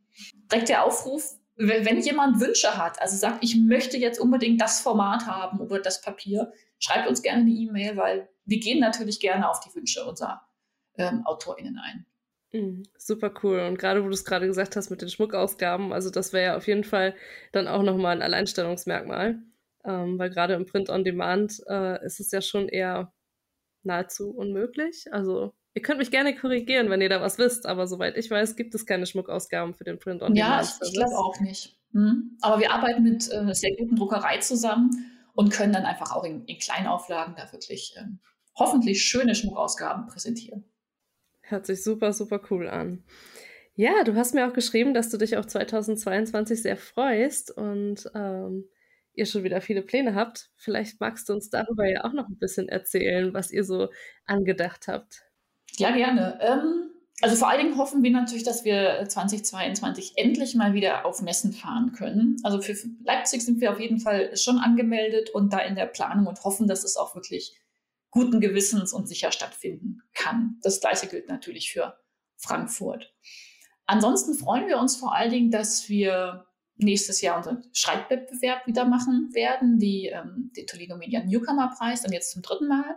Direkt 0.51 0.69
der 0.69 0.85
Aufruf, 0.85 1.39
wenn 1.57 2.01
jemand 2.01 2.41
Wünsche 2.41 2.77
hat, 2.77 3.01
also 3.01 3.17
sagt, 3.17 3.43
ich 3.43 3.57
möchte 3.57 3.97
jetzt 3.97 4.21
unbedingt 4.21 4.61
das 4.61 4.81
Format 4.81 5.27
haben 5.27 5.61
oder 5.61 5.81
das 5.81 6.03
Papier, 6.03 6.53
schreibt 6.79 7.09
uns 7.09 7.23
gerne 7.23 7.43
eine 7.43 7.51
E-Mail, 7.51 7.97
weil 7.97 8.29
wir 8.45 8.61
gehen 8.61 8.79
natürlich 8.79 9.21
gerne 9.21 9.49
auf 9.49 9.61
die 9.61 9.75
Wünsche 9.75 10.05
unserer 10.05 10.43
ähm, 10.99 11.23
AutorInnen 11.25 11.79
ein. 11.79 12.07
Mhm, 12.57 12.85
super 12.97 13.33
cool. 13.43 13.61
Und 13.61 13.79
gerade, 13.79 14.03
wo 14.03 14.09
du 14.09 14.15
es 14.15 14.25
gerade 14.25 14.47
gesagt 14.47 14.77
hast 14.77 14.91
mit 14.91 15.03
den 15.03 15.09
Schmuckausgaben, 15.09 15.93
also 15.93 16.11
das 16.11 16.33
wäre 16.33 16.45
ja 16.45 16.57
auf 16.57 16.67
jeden 16.67 16.85
Fall 16.85 17.15
dann 17.53 17.69
auch 17.69 17.83
nochmal 17.83 18.17
ein 18.17 18.23
Alleinstellungsmerkmal. 18.23 19.39
Ähm, 19.85 20.19
weil 20.19 20.31
gerade 20.31 20.55
im 20.55 20.67
Print 20.67 20.91
on 20.91 21.05
Demand 21.05 21.63
äh, 21.69 22.05
ist 22.05 22.19
es 22.19 22.33
ja 22.33 22.41
schon 22.41 22.69
eher 22.69 23.13
nahezu 23.85 24.31
unmöglich. 24.31 25.07
Also 25.13 25.55
ihr 25.75 25.83
könnt 25.83 25.99
mich 25.99 26.11
gerne 26.11 26.35
korrigieren, 26.35 26.91
wenn 26.91 27.01
ihr 27.01 27.09
da 27.09 27.21
was 27.21 27.39
wisst, 27.39 27.67
aber 27.67 27.87
soweit 27.87 28.17
ich 28.17 28.31
weiß, 28.31 28.57
gibt 28.57 28.75
es 28.75 28.85
keine 28.85 29.07
Schmuckausgaben 29.07 29.75
für 29.75 29.85
den 29.85 29.99
Print 29.99 30.23
on 30.23 30.35
Demand. 30.35 30.39
Ja, 30.39 30.61
ich, 30.63 30.89
ich 30.89 30.95
glaube 30.95 31.17
auch 31.17 31.39
nicht. 31.41 31.79
Hm. 31.93 32.37
Aber 32.41 32.59
wir 32.61 32.73
arbeiten 32.73 33.05
mit 33.05 33.31
äh, 33.31 33.37
einer 33.37 33.55
sehr 33.55 33.77
guten 33.77 33.95
Druckerei 33.95 34.39
zusammen 34.39 34.91
und 35.35 35.53
können 35.53 35.73
dann 35.73 35.85
einfach 35.85 36.13
auch 36.17 36.25
in, 36.25 36.45
in 36.47 36.59
Kleinauflagen 36.59 37.37
da 37.37 37.53
wirklich 37.53 37.95
ähm, 37.97 38.19
hoffentlich 38.57 39.03
schöne 39.03 39.35
Schmuckausgaben 39.35 40.07
präsentieren. 40.07 40.65
Hört 41.49 41.67
sich 41.67 41.83
super, 41.83 42.13
super 42.13 42.41
cool 42.51 42.69
an. 42.69 43.05
Ja, 43.75 44.05
du 44.05 44.15
hast 44.15 44.35
mir 44.35 44.49
auch 44.49 44.53
geschrieben, 44.53 44.95
dass 44.95 45.11
du 45.11 45.19
dich 45.19 45.37
auf 45.37 45.47
2022 45.47 46.63
sehr 46.63 46.77
freust 46.77 47.57
und 47.57 48.11
ähm, 48.15 48.65
ihr 49.15 49.27
schon 49.27 49.45
wieder 49.45 49.61
viele 49.61 49.83
Pläne 49.83 50.15
habt. 50.15 50.51
Vielleicht 50.57 51.01
magst 51.01 51.29
du 51.29 51.35
uns 51.35 51.51
darüber 51.51 51.87
ja 51.87 52.05
auch 52.05 52.13
noch 52.13 52.29
ein 52.29 52.39
bisschen 52.39 52.69
erzählen, 52.69 53.35
was 53.35 53.51
ihr 53.51 53.65
so 53.65 53.89
angedacht 54.25 54.89
habt. 54.89 55.23
Ja, 55.77 55.91
gerne. 55.91 56.39
Ähm, 56.41 56.91
also 57.23 57.37
vor 57.37 57.49
allen 57.49 57.65
Dingen 57.65 57.79
hoffen 57.79 58.03
wir 58.03 58.11
natürlich, 58.11 58.45
dass 58.45 58.65
wir 58.65 59.05
2022 59.09 60.15
endlich 60.17 60.55
mal 60.55 60.75
wieder 60.75 61.07
auf 61.07 61.23
Messen 61.23 61.53
fahren 61.53 61.93
können. 61.93 62.37
Also 62.45 62.61
für 62.61 62.75
Leipzig 63.05 63.43
sind 63.43 63.61
wir 63.61 63.73
auf 63.73 63.81
jeden 63.81 64.01
Fall 64.01 64.37
schon 64.37 64.59
angemeldet 64.59 65.31
und 65.31 65.53
da 65.53 65.61
in 65.61 65.77
der 65.77 65.87
Planung 65.87 66.27
und 66.27 66.43
hoffen, 66.45 66.67
dass 66.67 66.85
es 66.85 66.97
auch 66.97 67.15
wirklich 67.15 67.57
guten 68.17 68.41
Gewissens 68.41 68.95
und 68.95 69.07
sicher 69.07 69.31
stattfinden 69.31 70.01
kann. 70.15 70.59
Das 70.63 70.81
gleiche 70.81 71.07
gilt 71.07 71.29
natürlich 71.29 71.71
für 71.71 71.99
Frankfurt. 72.39 73.15
Ansonsten 73.85 74.33
freuen 74.33 74.69
wir 74.69 74.79
uns 74.79 74.97
vor 74.97 75.15
allen 75.15 75.31
Dingen, 75.31 75.51
dass 75.51 75.91
wir 75.91 76.47
nächstes 76.77 77.21
Jahr 77.21 77.37
unseren 77.37 77.63
Schreibwettbewerb 77.75 78.67
wieder 78.67 78.87
machen 78.87 79.29
werden, 79.35 79.79
die, 79.79 80.07
ähm, 80.07 80.51
den 80.57 80.67
Toledo 80.67 80.97
Media 80.97 81.23
Newcomer 81.23 81.75
Preis, 81.77 82.03
dann 82.03 82.13
jetzt 82.13 82.33
zum 82.33 82.41
dritten 82.41 82.69
Mal. 82.69 82.97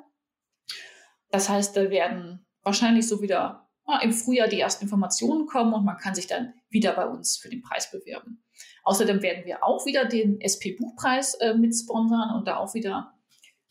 Das 1.31 1.49
heißt, 1.49 1.75
da 1.75 1.89
werden 1.89 2.45
wahrscheinlich 2.63 3.05
so 3.05 3.21
wieder 3.21 3.69
ja, 3.89 3.99
im 4.01 4.13
Frühjahr 4.13 4.47
die 4.47 4.61
ersten 4.61 4.85
Informationen 4.85 5.47
kommen 5.47 5.73
und 5.73 5.83
man 5.83 5.97
kann 5.97 6.15
sich 6.15 6.27
dann 6.27 6.53
wieder 6.69 6.93
bei 6.93 7.05
uns 7.05 7.37
für 7.37 7.49
den 7.49 7.61
Preis 7.61 7.91
bewerben. 7.91 8.41
Außerdem 8.83 9.21
werden 9.21 9.43
wir 9.45 9.65
auch 9.65 9.85
wieder 9.85 10.05
den 10.05 10.39
SP 10.39 10.79
Buchpreis 10.79 11.33
äh, 11.35 11.55
mitsponsern 11.55 12.37
und 12.37 12.47
da 12.47 12.55
auch 12.55 12.73
wieder 12.73 13.19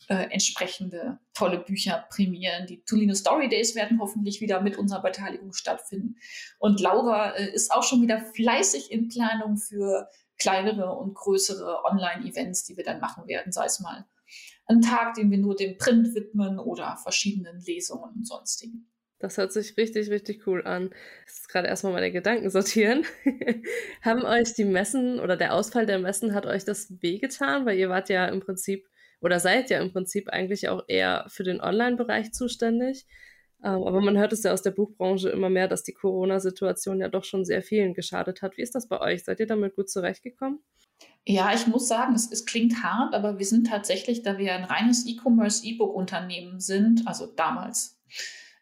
äh, 0.09 0.31
entsprechende 0.31 1.19
tolle 1.39 1.59
Bücher 1.59 2.05
prämieren. 2.09 2.67
Die 2.67 2.83
Tolino 2.83 3.13
Story 3.13 3.47
Days 3.47 3.75
werden 3.75 3.99
hoffentlich 4.01 4.41
wieder 4.41 4.61
mit 4.61 4.77
unserer 4.77 5.01
Beteiligung 5.01 5.53
stattfinden. 5.53 6.17
Und 6.59 6.81
Laura 6.81 7.31
äh, 7.31 7.53
ist 7.53 7.71
auch 7.71 7.83
schon 7.83 8.01
wieder 8.01 8.19
fleißig 8.19 8.91
in 8.91 9.07
Planung 9.07 9.57
für 9.57 10.09
kleinere 10.37 10.93
und 10.95 11.15
größere 11.15 11.83
Online-Events, 11.85 12.65
die 12.65 12.77
wir 12.77 12.83
dann 12.83 12.99
machen 12.99 13.27
werden, 13.27 13.51
sei 13.51 13.65
es 13.65 13.79
mal 13.79 14.05
ein 14.67 14.81
Tag, 14.81 15.15
den 15.15 15.31
wir 15.31 15.37
nur 15.37 15.55
dem 15.55 15.77
Print 15.77 16.13
widmen 16.13 16.59
oder 16.59 16.97
verschiedenen 17.01 17.59
Lesungen 17.61 18.11
und 18.15 18.27
sonstigen. 18.27 18.87
Das 19.17 19.37
hört 19.37 19.51
sich 19.51 19.75
richtig, 19.75 20.09
richtig 20.11 20.45
cool 20.47 20.65
an. 20.65 20.91
Das 21.25 21.39
ist 21.39 21.49
gerade 21.49 21.67
erstmal 21.67 21.93
meine 21.93 22.11
Gedanken 22.11 22.49
sortieren. 22.49 23.03
Haben 24.01 24.23
euch 24.23 24.53
die 24.53 24.65
Messen 24.65 25.19
oder 25.19 25.35
der 25.35 25.55
Ausfall 25.55 25.85
der 25.85 25.99
Messen, 25.99 26.33
hat 26.33 26.45
euch 26.45 26.63
das 26.63 27.01
wehgetan? 27.01 27.65
Weil 27.65 27.77
ihr 27.77 27.89
wart 27.89 28.09
ja 28.09 28.27
im 28.27 28.39
Prinzip 28.39 28.87
oder 29.21 29.39
seid 29.39 29.69
ja 29.69 29.81
im 29.81 29.91
Prinzip 29.91 30.29
eigentlich 30.29 30.69
auch 30.69 30.83
eher 30.87 31.25
für 31.27 31.43
den 31.43 31.61
Online-Bereich 31.61 32.31
zuständig. 32.31 33.05
Ähm, 33.63 33.83
aber 33.83 34.01
man 34.01 34.17
hört 34.17 34.31
es 34.31 34.43
ja 34.43 34.53
aus 34.53 34.61
der 34.61 34.71
Buchbranche 34.71 35.29
immer 35.29 35.49
mehr, 35.49 35.67
dass 35.67 35.83
die 35.83 35.93
Corona-Situation 35.93 37.01
ja 37.01 37.09
doch 37.09 37.25
schon 37.25 37.43
sehr 37.43 37.61
vielen 37.61 37.93
geschadet 37.93 38.41
hat. 38.41 38.57
Wie 38.57 38.61
ist 38.61 38.75
das 38.75 38.87
bei 38.87 38.99
euch? 39.01 39.25
Seid 39.25 39.39
ihr 39.39 39.47
damit 39.47 39.75
gut 39.75 39.89
zurechtgekommen? 39.89 40.59
Ja, 41.25 41.53
ich 41.53 41.67
muss 41.67 41.87
sagen, 41.87 42.15
es, 42.15 42.31
es 42.31 42.45
klingt 42.45 42.83
hart, 42.83 43.13
aber 43.13 43.37
wir 43.37 43.45
sind 43.45 43.67
tatsächlich, 43.67 44.23
da 44.23 44.37
wir 44.37 44.53
ein 44.53 44.63
reines 44.63 45.05
E-Commerce, 45.05 45.65
E-Book-Unternehmen 45.65 46.59
sind, 46.59 47.07
also 47.07 47.27
damals, 47.27 48.01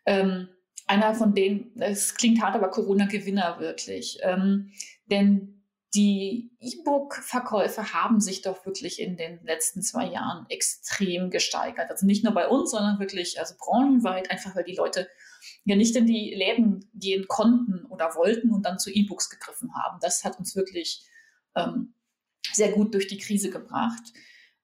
ähm, 0.05 0.49
einer 0.87 1.13
von 1.13 1.33
denen, 1.33 1.71
es 1.79 2.15
klingt 2.15 2.41
hart, 2.41 2.55
aber 2.55 2.69
Corona-Gewinner 2.69 3.59
wirklich. 3.59 4.19
Ähm, 4.23 4.71
denn 5.05 5.56
die 5.97 6.51
E-Book-Verkäufe 6.59 7.91
haben 7.91 8.21
sich 8.21 8.43
doch 8.43 8.67
wirklich 8.67 9.01
in 9.01 9.17
den 9.17 9.43
letzten 9.43 9.81
zwei 9.81 10.05
Jahren 10.05 10.45
extrem 10.47 11.31
gesteigert. 11.31 11.89
Also 11.89 12.05
nicht 12.05 12.23
nur 12.23 12.35
bei 12.35 12.47
uns, 12.47 12.69
sondern 12.69 12.99
wirklich 12.99 13.39
also 13.39 13.55
branchenweit, 13.57 14.29
einfach 14.29 14.55
weil 14.55 14.63
die 14.63 14.75
Leute 14.75 15.09
ja 15.65 15.75
nicht 15.75 15.95
in 15.95 16.05
die 16.05 16.35
Läden 16.35 16.87
gehen 16.93 17.27
konnten 17.27 17.83
oder 17.85 18.13
wollten 18.15 18.51
und 18.51 18.63
dann 18.63 18.77
zu 18.77 18.91
E-Books 18.91 19.31
gegriffen 19.31 19.73
haben. 19.73 19.97
Das 19.99 20.23
hat 20.23 20.37
uns 20.37 20.55
wirklich 20.55 21.03
ähm, 21.55 21.95
sehr 22.53 22.73
gut 22.73 22.93
durch 22.93 23.07
die 23.07 23.17
Krise 23.17 23.49
gebracht. 23.49 24.13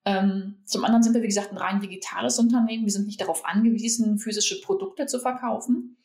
Ähm, 0.05 0.61
zum 0.65 0.85
anderen 0.85 1.01
sind 1.01 1.15
wir, 1.15 1.23
wie 1.23 1.27
gesagt, 1.27 1.51
ein 1.51 1.57
rein 1.57 1.81
digitales 1.81 2.37
Unternehmen. 2.37 2.85
Wir 2.85 2.91
sind 2.91 3.07
nicht 3.07 3.21
darauf 3.21 3.43
angewiesen, 3.43 4.19
physische 4.19 4.61
Produkte 4.61 5.07
zu 5.07 5.19
verkaufen. 5.19 5.97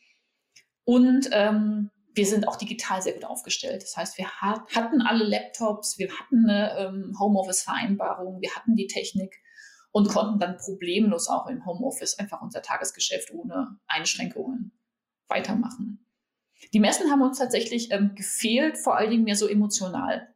Und 0.84 1.28
ähm, 1.32 1.90
wir 2.18 2.26
sind 2.26 2.48
auch 2.48 2.56
digital 2.56 3.00
sehr 3.00 3.14
gut 3.14 3.24
aufgestellt. 3.24 3.82
Das 3.82 3.96
heißt, 3.96 4.18
wir 4.18 4.28
hatten 4.28 5.00
alle 5.00 5.24
Laptops, 5.24 5.98
wir 5.98 6.10
hatten 6.10 6.48
eine 6.48 6.76
ähm, 6.76 7.16
Homeoffice-Vereinbarung, 7.18 8.40
wir 8.40 8.54
hatten 8.54 8.74
die 8.74 8.88
Technik 8.88 9.40
und 9.92 10.08
konnten 10.08 10.38
dann 10.38 10.58
problemlos 10.58 11.28
auch 11.28 11.46
im 11.46 11.64
Homeoffice 11.64 12.18
einfach 12.18 12.42
unser 12.42 12.60
Tagesgeschäft 12.60 13.32
ohne 13.32 13.78
Einschränkungen 13.86 14.72
weitermachen. 15.28 16.04
Die 16.72 16.80
Messen 16.80 17.10
haben 17.10 17.22
uns 17.22 17.38
tatsächlich 17.38 17.92
ähm, 17.92 18.16
gefehlt, 18.16 18.78
vor 18.78 18.96
allen 18.96 19.10
Dingen 19.10 19.24
mehr 19.24 19.36
so 19.36 19.46
emotional, 19.46 20.28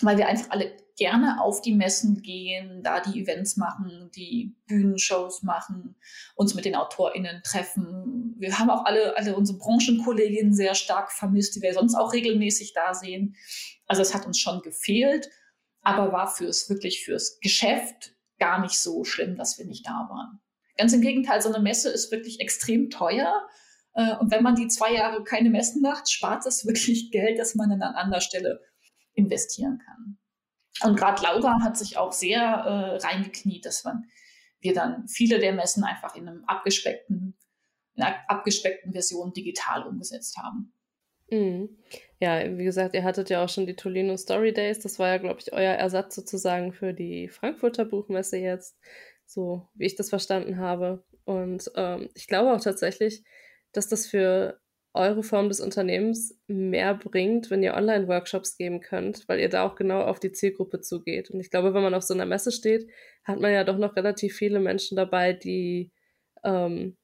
weil 0.00 0.16
wir 0.16 0.28
einfach 0.28 0.50
alle 0.50 0.76
gerne 0.96 1.40
auf 1.40 1.60
die 1.60 1.74
Messen 1.74 2.22
gehen, 2.22 2.82
da 2.82 3.00
die 3.00 3.20
Events 3.20 3.56
machen, 3.56 4.10
die 4.14 4.56
Bühnenshows 4.66 5.42
machen, 5.42 5.96
uns 6.36 6.54
mit 6.54 6.64
den 6.64 6.76
AutorInnen 6.76 7.42
treffen. 7.42 8.34
Wir 8.38 8.58
haben 8.58 8.70
auch 8.70 8.84
alle, 8.84 9.16
alle 9.16 9.36
unsere 9.36 9.58
Branchenkolleginnen 9.58 10.54
sehr 10.54 10.74
stark 10.74 11.10
vermisst, 11.10 11.56
die 11.56 11.62
wir 11.62 11.74
sonst 11.74 11.94
auch 11.94 12.12
regelmäßig 12.12 12.74
da 12.74 12.94
sehen. 12.94 13.36
Also 13.86 14.02
es 14.02 14.14
hat 14.14 14.26
uns 14.26 14.38
schon 14.38 14.62
gefehlt, 14.62 15.28
aber 15.82 16.12
war 16.12 16.28
fürs, 16.28 16.70
wirklich 16.70 17.04
fürs 17.04 17.38
Geschäft 17.40 18.14
gar 18.38 18.60
nicht 18.60 18.78
so 18.78 19.04
schlimm, 19.04 19.36
dass 19.36 19.58
wir 19.58 19.66
nicht 19.66 19.86
da 19.86 20.06
waren. 20.10 20.40
Ganz 20.76 20.92
im 20.92 21.00
Gegenteil, 21.00 21.40
so 21.40 21.52
eine 21.52 21.62
Messe 21.62 21.90
ist 21.90 22.10
wirklich 22.10 22.40
extrem 22.40 22.90
teuer. 22.90 23.46
Äh, 23.94 24.16
und 24.16 24.30
wenn 24.30 24.42
man 24.42 24.54
die 24.54 24.68
zwei 24.68 24.92
Jahre 24.92 25.22
keine 25.24 25.50
Messen 25.50 25.82
macht, 25.82 26.10
spart 26.10 26.46
es 26.46 26.66
wirklich 26.66 27.10
Geld, 27.12 27.38
das 27.38 27.54
man 27.54 27.70
dann 27.70 27.82
an 27.82 27.94
anderer 27.94 28.20
Stelle 28.20 28.60
investieren 29.14 29.80
kann. 29.84 30.18
Und 30.82 30.96
gerade 30.96 31.22
Laura 31.22 31.62
hat 31.62 31.78
sich 31.78 31.96
auch 31.96 32.12
sehr 32.12 32.40
äh, 32.40 32.96
reingekniet, 33.06 33.64
dass 33.64 33.84
man, 33.84 34.04
wir 34.60 34.74
dann 34.74 35.06
viele 35.08 35.38
der 35.38 35.52
Messen 35.52 35.84
einfach 35.84 36.16
in 36.16 36.28
einem 36.28 36.44
abgespeckten, 36.46 37.36
in 37.94 38.02
einer 38.02 38.16
abgespeckten 38.28 38.92
Version 38.92 39.32
digital 39.32 39.86
umgesetzt 39.86 40.36
haben. 40.36 40.72
Mhm. 41.30 41.68
Ja, 42.20 42.58
wie 42.58 42.64
gesagt, 42.64 42.94
ihr 42.94 43.04
hattet 43.04 43.30
ja 43.30 43.44
auch 43.44 43.48
schon 43.48 43.66
die 43.66 43.76
Tolino 43.76 44.16
Story 44.16 44.52
Days. 44.52 44.80
Das 44.80 44.98
war 44.98 45.08
ja, 45.08 45.18
glaube 45.18 45.40
ich, 45.40 45.52
euer 45.52 45.74
Ersatz 45.74 46.14
sozusagen 46.14 46.72
für 46.72 46.92
die 46.92 47.28
Frankfurter 47.28 47.84
Buchmesse 47.84 48.38
jetzt, 48.38 48.76
so 49.26 49.68
wie 49.74 49.86
ich 49.86 49.96
das 49.96 50.10
verstanden 50.10 50.58
habe. 50.58 51.04
Und 51.24 51.70
ähm, 51.76 52.08
ich 52.14 52.26
glaube 52.26 52.52
auch 52.52 52.60
tatsächlich, 52.60 53.24
dass 53.72 53.88
das 53.88 54.06
für 54.06 54.60
eure 54.94 55.24
Form 55.24 55.48
des 55.48 55.60
Unternehmens 55.60 56.38
mehr 56.46 56.94
bringt, 56.94 57.50
wenn 57.50 57.62
ihr 57.62 57.74
Online-Workshops 57.74 58.56
geben 58.56 58.80
könnt, 58.80 59.28
weil 59.28 59.40
ihr 59.40 59.48
da 59.48 59.66
auch 59.66 59.74
genau 59.74 60.02
auf 60.02 60.20
die 60.20 60.32
Zielgruppe 60.32 60.80
zugeht. 60.80 61.30
Und 61.30 61.40
ich 61.40 61.50
glaube, 61.50 61.74
wenn 61.74 61.82
man 61.82 61.94
auf 61.94 62.04
so 62.04 62.14
einer 62.14 62.26
Messe 62.26 62.52
steht, 62.52 62.88
hat 63.24 63.40
man 63.40 63.52
ja 63.52 63.64
doch 63.64 63.76
noch 63.76 63.96
relativ 63.96 64.36
viele 64.36 64.60
Menschen 64.60 64.96
dabei, 64.96 65.32
die 65.32 65.90
ähm, 66.44 66.96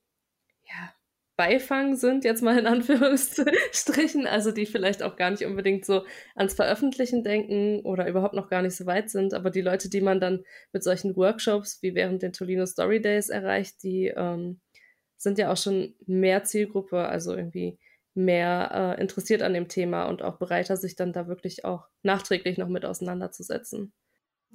ja, 0.65 0.95
Beifang 1.37 1.97
sind, 1.97 2.25
jetzt 2.25 2.43
mal 2.43 2.59
in 2.59 2.67
Anführungsstrichen, 2.69 4.27
also 4.27 4.53
die 4.53 4.67
vielleicht 4.67 5.03
auch 5.03 5.17
gar 5.17 5.31
nicht 5.31 5.45
unbedingt 5.45 5.85
so 5.85 6.05
ans 6.37 6.55
Veröffentlichen 6.55 7.25
denken 7.25 7.81
oder 7.81 8.07
überhaupt 8.07 8.35
noch 8.35 8.49
gar 8.49 8.63
nicht 8.63 8.77
so 8.77 8.87
weit 8.87 9.11
sind, 9.11 9.35
aber 9.35 9.51
die 9.51 9.63
Leute, 9.63 9.91
die 9.91 10.01
man 10.01 10.21
dann 10.21 10.45
mit 10.73 10.85
solchen 10.85 11.17
Workshops 11.17 11.83
wie 11.83 11.97
während 11.97 12.23
den 12.23 12.33
Tolino 12.33 12.67
Story 12.67 13.01
Days 13.01 13.31
erreicht, 13.31 13.83
die 13.83 14.13
ähm, 14.15 14.61
sind 15.21 15.37
ja 15.37 15.53
auch 15.53 15.57
schon 15.57 15.95
mehr 16.07 16.45
Zielgruppe, 16.45 17.07
also 17.07 17.37
irgendwie 17.37 17.79
mehr 18.15 18.97
äh, 18.99 19.01
interessiert 19.01 19.43
an 19.43 19.53
dem 19.53 19.69
Thema 19.69 20.05
und 20.05 20.23
auch 20.23 20.39
bereiter, 20.39 20.77
sich 20.77 20.97
dann 20.97 21.13
da 21.13 21.29
wirklich 21.29 21.65
auch 21.65 21.89
nachträglich 22.03 22.57
noch 22.57 22.69
mit 22.69 22.87
auseinanderzusetzen. 22.87 23.93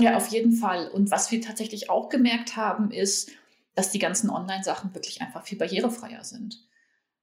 Ja, 0.01 0.17
auf 0.17 0.27
jeden 0.29 0.53
Fall. 0.53 0.89
Und 0.89 1.11
was 1.11 1.31
wir 1.31 1.39
tatsächlich 1.39 1.89
auch 1.89 2.09
gemerkt 2.09 2.57
haben, 2.57 2.91
ist, 2.91 3.31
dass 3.75 3.91
die 3.91 3.99
ganzen 3.99 4.29
Online-Sachen 4.29 4.93
wirklich 4.95 5.21
einfach 5.21 5.45
viel 5.45 5.57
barrierefreier 5.57 6.23
sind. 6.23 6.67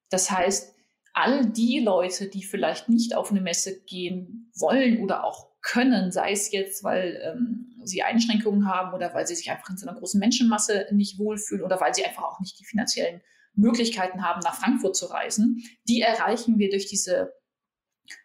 Das 0.09 0.31
heißt, 0.31 0.75
all 1.13 1.45
die 1.45 1.81
Leute, 1.81 2.29
die 2.29 2.45
vielleicht 2.45 2.89
nicht 2.89 3.15
auf 3.15 3.31
eine 3.31 3.41
Messe 3.41 3.83
gehen 3.83 4.51
wollen 4.55 5.03
oder 5.03 5.25
auch 5.25 5.49
können, 5.63 6.11
sei 6.11 6.33
es 6.33 6.51
jetzt, 6.51 6.83
weil 6.83 7.21
ähm, 7.23 7.81
sie 7.85 8.03
Einschränkungen 8.03 8.67
haben 8.69 8.93
oder 8.95 9.15
weil 9.15 9.27
sie 9.27 9.37
sich 9.37 9.51
einfach 9.51 9.71
in 9.71 9.77
so 9.77 9.89
einer 9.89 9.99
großen 9.99 10.19
Menschenmasse 10.19 10.87
nicht 10.91 11.19
wohlfühlen 11.19 11.65
oder 11.65 11.81
weil 11.81 11.95
sie 11.95 12.05
einfach 12.05 12.25
auch 12.25 12.41
nicht 12.41 12.59
die 12.59 12.65
finanziellen 12.65 13.23
Möglichkeiten 13.55 14.25
haben, 14.25 14.41
nach 14.41 14.55
Frankfurt 14.55 14.97
zu 14.97 15.07
reisen, 15.07 15.63
die 15.89 16.01
erreichen 16.01 16.59
wir 16.59 16.71
durch 16.71 16.87
diese, 16.87 17.33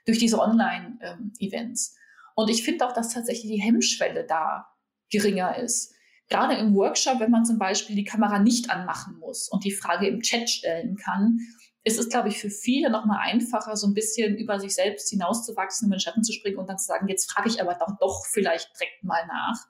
durch 0.06 0.18
diese 0.18 0.40
Online-Events. 0.40 1.96
Ähm, 1.96 2.34
Und 2.36 2.50
ich 2.50 2.64
finde 2.64 2.88
auch, 2.88 2.94
dass 2.94 3.14
tatsächlich 3.14 3.52
die 3.52 3.62
Hemmschwelle 3.62 4.26
da 4.26 4.68
geringer 5.10 5.58
ist. 5.58 5.94
Gerade 6.30 6.56
im 6.56 6.74
Workshop, 6.76 7.20
wenn 7.20 7.32
man 7.32 7.46
zum 7.46 7.58
Beispiel 7.58 7.96
die 7.96 8.04
Kamera 8.04 8.40
nicht 8.40 8.70
anmachen 8.70 9.18
muss 9.20 9.48
und 9.50 9.64
die 9.64 9.72
Frage 9.72 10.08
im 10.08 10.22
Chat 10.22 10.50
stellen 10.50 10.98
kann, 10.98 11.40
ist 11.88 11.98
es, 11.98 12.10
glaube 12.10 12.28
ich, 12.28 12.38
für 12.38 12.50
viele 12.50 12.90
nochmal 12.90 13.20
einfacher, 13.22 13.78
so 13.78 13.88
ein 13.88 13.94
bisschen 13.94 14.36
über 14.36 14.60
sich 14.60 14.76
selbst 14.76 15.10
hinauszuwachsen, 15.10 15.88
in 15.88 15.92
den 15.92 16.00
Schatten 16.02 16.22
zu 16.22 16.34
springen 16.34 16.58
und 16.58 16.68
dann 16.68 16.78
zu 16.78 16.86
sagen, 16.86 17.08
jetzt 17.08 17.32
frage 17.32 17.48
ich 17.48 17.62
aber 17.62 17.76
doch, 17.76 17.98
doch 17.98 18.26
vielleicht 18.26 18.70
direkt 18.78 19.04
mal 19.04 19.26
nach. 19.26 19.66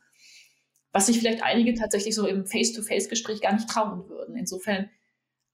Was 0.92 1.06
sich 1.06 1.20
vielleicht 1.20 1.44
einige 1.44 1.76
tatsächlich 1.76 2.16
so 2.16 2.26
im 2.26 2.48
Face-to-Face-Gespräch 2.48 3.40
gar 3.40 3.54
nicht 3.54 3.70
trauen 3.70 4.10
würden. 4.10 4.36
Insofern 4.36 4.90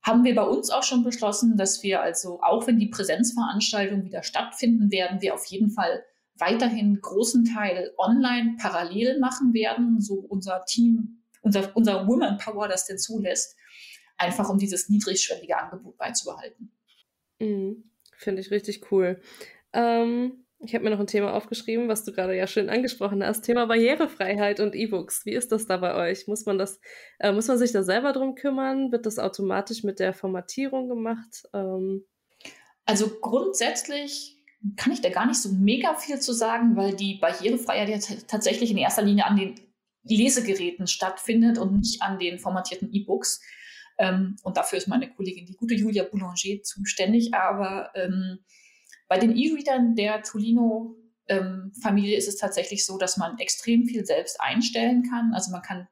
haben 0.02 0.23
wir 0.23 0.36
bei 0.36 0.43
uns 0.43 0.69
auch 0.69 0.84
schon 0.84 1.04
beschlossen, 1.04 1.58
dass 1.58 1.84
wir 1.84 2.02
also, 2.02 2.39
auch 2.41 2.65
wenn 2.65 2.80
die 2.80 2.88
Präsenzveranstaltungen 2.88 4.06
wieder 4.06 4.23
stattfinden 4.23 4.89
werden, 4.89 5.21
wir 5.21 5.34
auf 5.34 5.45
jeden 5.45 5.69
Fall 5.69 6.04
weiterhin 6.36 6.99
großen 7.02 7.43
Teil 7.43 7.91
online 7.97 8.56
parallel 8.58 9.19
machen 9.19 9.54
werden, 9.54 9.99
so 9.99 10.15
unser 10.15 10.63
Team, 10.65 11.23
unser, 11.41 11.76
unser 11.76 12.08
Women 12.08 12.38
Power 12.38 12.69
das 12.69 12.86
denn 12.86 12.97
zulässt 12.97 13.58
einfach 14.17 14.49
um 14.49 14.58
dieses 14.58 14.89
niedrigschwellige 14.89 15.58
Angebot 15.58 15.97
beizubehalten. 15.97 16.71
Mhm. 17.39 17.89
Finde 18.17 18.41
ich 18.41 18.52
richtig 18.52 18.91
cool. 18.91 19.21
Ähm, 19.73 20.45
ich 20.65 20.73
habe 20.73 20.86
mir 20.86 20.91
noch 20.91 20.99
ein 20.99 21.08
Thema 21.08 21.34
aufgeschrieben, 21.34 21.89
was 21.89 22.06
du 22.06 22.13
gerade 22.13 22.38
ja 22.38 22.47
schön 22.47 22.69
angesprochen 22.69 23.23
hast. 23.23 23.41
Thema 23.41 23.65
Barrierefreiheit 23.65 24.62
und 24.62 24.76
E-Books. 24.76 25.26
Wie 25.26 25.34
ist 25.34 25.52
das 25.52 25.67
da 25.67 25.78
bei 25.78 25.93
euch? 25.95 26.28
Muss 26.28 26.45
man 26.45 26.58
das, 26.58 26.80
äh, 27.19 27.34
muss 27.34 27.47
man 27.47 27.58
sich 27.58 27.73
da 27.73 27.84
selber 27.84 28.13
drum 28.13 28.36
kümmern? 28.36 28.91
Wird 28.91 29.06
das 29.06 29.19
automatisch 29.19 29.84
mit 29.84 29.99
der 29.99 30.13
Formatierung 30.13 30.88
gemacht? 30.88 31.43
Ähm 31.54 32.06
also 32.86 33.10
grundsätzlich 33.19 34.38
kann 34.78 34.93
ich 34.93 35.02
da 35.02 35.10
gar 35.10 35.26
nicht 35.26 35.41
so 35.41 35.49
mega 35.52 35.95
viel 35.95 36.19
zu 36.19 36.32
sagen, 36.32 36.78
weil 36.78 36.95
die 36.95 37.15
Barrierefreiheit 37.15 37.89
ja 37.89 38.15
tatsächlich 38.28 38.71
in 38.71 38.78
erster 38.78 39.02
Linie 39.02 39.26
an 39.26 39.36
den 39.36 39.56
Lesegeräten 40.04 40.88
stattfindet 40.88 41.58
und 41.58 41.78
nicht 41.78 42.02
an 42.02 42.19
den 42.19 42.39
formatierten 42.39 42.93
E-Books. 42.93 43.41
Ähm, 43.97 44.36
und 44.43 44.58
dafür 44.58 44.77
ist 44.77 44.88
meine 44.88 45.10
Kollegin, 45.10 45.45
die 45.45 45.56
gute 45.56 45.75
Julia 45.75 46.03
Boulanger, 46.03 46.62
zuständig. 46.63 47.34
Aber 47.34 47.91
ähm, 47.95 48.39
bei 49.08 49.17
den 49.17 49.36
E-Readern 49.36 49.95
der 49.95 50.23
Tolino 50.23 50.95
ähm, 51.27 51.71
Familie 51.82 52.17
ist 52.17 52.27
es 52.27 52.38
tatsächlich 52.38 52.86
so, 52.86 52.97
dass 52.97 53.17
man 53.17 53.38
extrem 53.39 53.86
viel 53.86 54.06
selbst 54.06 54.39
einstellen 54.41 55.03
kann. 55.10 55.34
Also 55.34 55.51
man 55.51 55.62
kann 55.62 55.88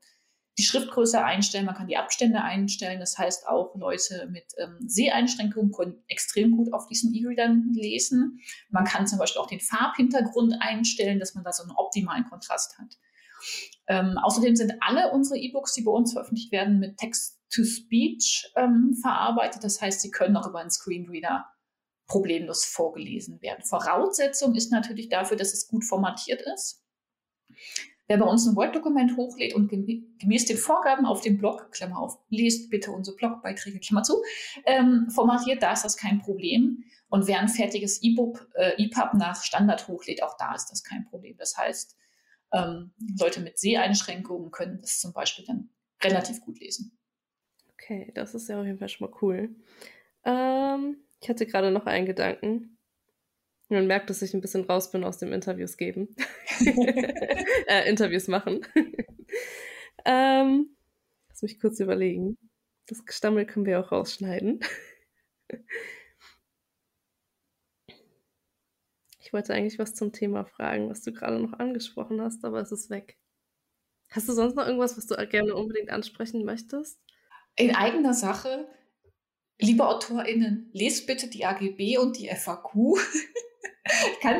die 0.58 0.64
Schriftgröße 0.64 1.24
einstellen, 1.24 1.66
man 1.66 1.76
kann 1.76 1.88
die 1.88 1.98
Abstände 1.98 2.42
einstellen. 2.42 3.00
Das 3.00 3.18
heißt, 3.18 3.48
auch 3.48 3.74
Leute 3.76 4.28
mit 4.32 4.46
ähm, 4.58 4.78
Seheinschränkungen 4.86 5.72
können 5.72 6.04
extrem 6.08 6.58
gut 6.58 6.74
auf 6.74 6.88
diesen 6.88 7.14
E-Readern 7.14 7.72
lesen. 7.74 8.42
Man 8.70 8.84
kann 8.84 9.08
zum 9.08 9.18
Beispiel 9.18 9.42
auch 9.42 9.48
den 9.48 9.62
Farbhintergrund 9.62 10.56
einstellen, 10.60 11.20
dass 11.20 11.36
man 11.36 11.44
da 11.44 11.54
so 11.54 11.64
einen 11.64 11.72
optimalen 11.72 12.26
Kontrast 12.26 12.78
hat. 12.78 12.98
Ähm, 13.92 14.18
außerdem 14.18 14.56
sind 14.56 14.74
alle 14.80 15.12
unsere 15.12 15.38
E-Books, 15.38 15.74
die 15.74 15.82
bei 15.82 15.92
uns 15.92 16.14
veröffentlicht 16.14 16.54
werden, 16.54 16.80
mit 16.80 16.96
Text-to-Speech 16.96 18.54
ähm, 18.56 18.98
verarbeitet. 19.02 19.66
Das 19.66 19.82
heißt, 19.82 20.00
sie 20.00 20.12
können 20.12 20.38
auch 20.38 20.48
über 20.48 20.60
einen 20.60 20.72
Screenreader 20.72 21.46
problemlos 22.08 22.64
vorgelesen 22.64 23.42
werden. 23.42 23.66
Voraussetzung 23.66 24.56
ist 24.56 24.72
natürlich 24.72 25.10
dafür, 25.10 25.36
dass 25.36 25.54
es 25.54 25.68
gut 25.68 25.84
formatiert 25.84 26.42
ist. 26.56 26.86
Wer 28.08 28.18
bei 28.18 28.26
uns 28.26 28.48
ein 28.48 28.56
Word-Dokument 28.56 29.18
hochlädt 29.18 29.56
und 29.56 29.70
gemäß 29.70 30.46
den 30.46 30.58
Vorgaben 30.58 31.06
auf 31.06 31.20
dem 31.20 31.38
Blog, 31.38 31.70
Klammer 31.74 32.00
auf, 32.00 32.18
lest 32.30 32.70
bitte 32.70 32.92
unsere 32.92 33.18
Blogbeiträge, 33.18 33.80
Klammer 33.80 34.04
zu, 34.04 34.22
ähm, 34.66 35.10
formatiert, 35.10 35.64
da 35.64 35.74
ist 35.74 35.84
das 35.84 35.98
kein 35.98 36.20
Problem. 36.20 36.86
Und 37.10 37.28
wer 37.28 37.42
ein 37.42 37.50
fertiges 37.50 38.02
E-Book, 38.04 38.50
äh, 38.54 38.82
EPUB 38.82 39.16
nach 39.16 39.44
Standard 39.44 39.90
hochlädt, 39.90 40.24
auch 40.24 40.38
da 40.38 40.56
ist 40.56 40.68
das 40.72 40.82
kein 40.82 41.06
Problem. 41.10 41.36
Das 41.38 41.58
heißt, 41.58 41.98
ähm, 42.54 42.94
Leute 43.20 43.42
mit 43.42 43.60
Seheinschränkungen 43.60 44.52
können 44.52 44.80
das 44.82 45.00
zum 45.00 45.14
Beispiel 45.14 45.46
dann 45.46 45.70
relativ 46.04 46.42
gut 46.42 46.60
lesen. 46.60 46.98
Okay, 47.74 48.12
das 48.14 48.36
ist 48.36 48.50
ja 48.50 48.60
auf 48.60 48.66
jeden 48.66 48.80
Fall 48.80 48.90
schon 48.90 49.10
mal 49.10 49.18
cool. 49.22 49.56
Ähm, 50.24 50.98
ich 51.22 51.30
hatte 51.30 51.46
gerade 51.46 51.72
noch 51.72 51.86
einen 51.86 52.06
Gedanken. 52.06 52.78
Man 53.70 53.88
merkt, 53.88 54.10
dass 54.10 54.22
ich 54.22 54.34
ein 54.34 54.42
bisschen 54.42 54.66
raus 54.66 54.92
bin 54.92 55.04
aus 55.04 55.18
dem 55.18 55.32
Interviews 55.32 55.78
geben. 55.78 56.14
äh, 57.68 57.90
Interviews 57.90 58.28
machen. 58.28 58.66
ähm, 60.06 60.76
lass 61.30 61.42
mich 61.42 61.60
kurz 61.60 61.80
überlegen. 61.80 62.38
Das 62.88 63.06
Gestammel 63.06 63.46
können 63.46 63.66
wir 63.66 63.80
auch 63.80 63.92
rausschneiden. 63.92 64.60
Ich 69.32 69.34
wollte 69.34 69.54
eigentlich 69.54 69.80
was 69.80 69.94
zum 69.94 70.12
Thema 70.12 70.44
fragen, 70.44 70.90
was 70.90 71.04
du 71.04 71.14
gerade 71.14 71.40
noch 71.40 71.54
angesprochen 71.54 72.20
hast, 72.20 72.44
aber 72.44 72.60
es 72.60 72.74
ist 72.74 72.90
weg. 72.90 73.18
Hast 74.10 74.28
du 74.28 74.34
sonst 74.34 74.58
noch 74.58 74.66
irgendwas, 74.66 74.98
was 74.98 75.08
du 75.08 75.16
gerne 75.26 75.56
unbedingt 75.56 75.90
ansprechen 75.90 76.44
möchtest? 76.44 77.00
In 77.56 77.74
eigener 77.74 78.14
Sache, 78.14 78.68
liebe 79.58 79.88
AutorInnen, 79.88 80.70
lest 80.74 81.08
bitte 81.08 81.30
die 81.30 81.46
AGB 81.46 81.98
und 81.98 82.20
die 82.20 82.28
FAQ. 82.28 83.00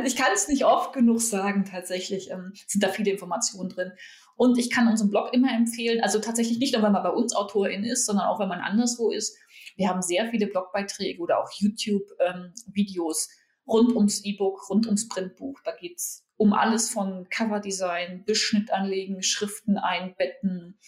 ich 0.04 0.16
kann 0.18 0.32
es 0.34 0.50
nicht 0.50 0.66
oft 0.66 0.92
genug 0.92 1.22
sagen, 1.22 1.64
tatsächlich 1.64 2.30
ähm, 2.30 2.52
sind 2.68 2.84
da 2.84 2.90
viele 2.90 3.12
Informationen 3.12 3.70
drin. 3.70 3.94
Und 4.36 4.58
ich 4.58 4.70
kann 4.70 4.90
unseren 4.90 5.10
Blog 5.10 5.34
immer 5.34 5.56
empfehlen, 5.56 6.04
also 6.04 6.20
tatsächlich 6.20 6.60
nicht 6.60 6.74
nur, 6.74 6.84
wenn 6.84 6.92
man 6.92 7.04
bei 7.04 7.12
uns 7.12 7.34
Autorin 7.34 7.86
ist, 7.86 8.06
sondern 8.06 8.26
auch, 8.26 8.42
wenn 8.42 8.50
man 8.50 8.60
anderswo 8.60 9.10
ist. 9.10 9.38
Wir 9.78 9.88
haben 9.88 10.02
sehr 10.02 10.28
viele 10.28 10.48
Blogbeiträge 10.48 11.22
oder 11.22 11.42
auch 11.42 11.50
YouTube-Videos 11.54 13.30
ähm, 13.30 13.41
rund 13.72 13.96
ums 13.96 14.24
E-Book, 14.24 14.70
rund 14.70 14.86
ums 14.86 15.08
Printbuch. 15.08 15.60
Da 15.64 15.76
geht 15.76 15.98
es 15.98 16.26
um 16.38 16.54
alles 16.54 16.90
von 16.90 17.28
Coverdesign, 17.30 18.24
Beschnitt 18.26 18.72
anlegen, 18.72 19.22
Schriften 19.22 19.78
einbetten, 19.78 20.80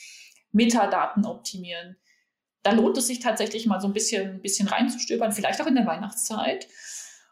Metadaten 0.52 1.26
optimieren. 1.26 1.98
Da 2.64 2.72
lohnt 2.72 2.98
es 2.98 3.08
sich 3.08 3.20
tatsächlich 3.20 3.66
mal 3.66 3.82
so 3.82 3.88
ein 3.88 3.94
bisschen, 3.94 4.42
bisschen 4.42 4.68
reinzustöbern, 4.68 5.32
vielleicht 5.32 5.62
auch 5.62 5.68
in 5.68 5.76
der 5.76 5.86
Weihnachtszeit 5.86 6.68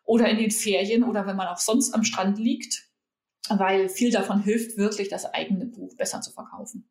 oder 0.04 0.28
in 0.30 0.38
den 0.38 0.52
Ferien 0.52 1.04
oder 1.04 1.26
wenn 1.26 1.36
man 1.36 1.48
auch 1.48 1.58
sonst 1.58 1.94
am 1.94 2.04
Strand 2.04 2.38
liegt, 2.38 2.90
weil 3.50 3.90
viel 3.90 4.12
davon 4.12 4.44
hilft 4.44 4.78
wirklich, 4.78 5.10
das 5.10 5.26
eigene 5.26 5.66
Buch 5.66 5.96
besser 5.96 6.22
zu 6.22 6.32
verkaufen. 6.32 6.90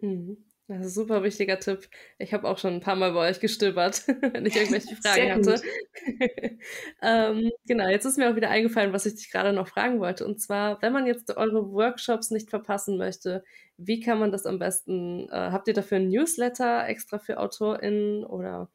Mhm. 0.00 0.44
Das 0.68 0.78
ist 0.78 0.86
ein 0.86 0.90
super 0.90 1.22
wichtiger 1.22 1.58
Tipp. 1.58 1.88
Ich 2.18 2.32
habe 2.32 2.48
auch 2.48 2.56
schon 2.56 2.74
ein 2.74 2.80
paar 2.80 2.94
Mal 2.94 3.12
bei 3.12 3.28
euch 3.28 3.40
gestöbert, 3.40 4.06
wenn 4.32 4.46
ich 4.46 4.56
irgendwelche 4.56 4.96
Fragen 5.02 5.32
hatte. 5.32 5.60
ähm, 7.02 7.50
genau, 7.66 7.88
jetzt 7.88 8.04
ist 8.04 8.16
mir 8.16 8.30
auch 8.30 8.36
wieder 8.36 8.50
eingefallen, 8.50 8.92
was 8.92 9.06
ich 9.06 9.16
dich 9.16 9.30
gerade 9.30 9.52
noch 9.52 9.68
fragen 9.68 10.00
wollte. 10.00 10.24
Und 10.24 10.40
zwar, 10.40 10.80
wenn 10.80 10.92
man 10.92 11.06
jetzt 11.06 11.36
eure 11.36 11.72
Workshops 11.72 12.30
nicht 12.30 12.48
verpassen 12.48 12.96
möchte, 12.96 13.42
wie 13.76 14.00
kann 14.00 14.18
man 14.18 14.30
das 14.30 14.46
am 14.46 14.58
besten? 14.58 15.28
Äh, 15.30 15.50
habt 15.50 15.68
ihr 15.68 15.74
dafür 15.74 15.98
ein 15.98 16.08
Newsletter 16.08 16.86
extra 16.88 17.18
für 17.18 17.38
AutorInnen 17.38 18.24
oder 18.24 18.70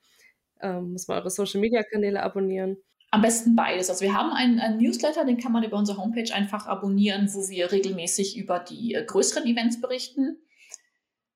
ähm, 0.61 0.91
muss 0.91 1.07
man 1.07 1.19
eure 1.19 1.29
Social 1.29 1.61
Media 1.61 1.83
Kanäle 1.83 2.21
abonnieren? 2.21 2.77
Am 3.11 3.21
besten 3.21 3.55
beides. 3.55 3.89
Also 3.89 4.03
wir 4.03 4.13
haben 4.13 4.31
einen, 4.31 4.59
einen, 4.59 4.77
Newsletter, 4.77 5.23
den 5.23 5.37
kann 5.37 5.53
man 5.53 5.63
über 5.63 5.77
unsere 5.77 5.97
Homepage 5.97 6.33
einfach 6.33 6.67
abonnieren, 6.67 7.33
wo 7.33 7.47
wir 7.47 7.71
regelmäßig 7.71 8.37
über 8.37 8.59
die 8.59 8.95
äh, 8.95 9.05
größeren 9.05 9.45
Events 9.45 9.79
berichten. 9.79 10.37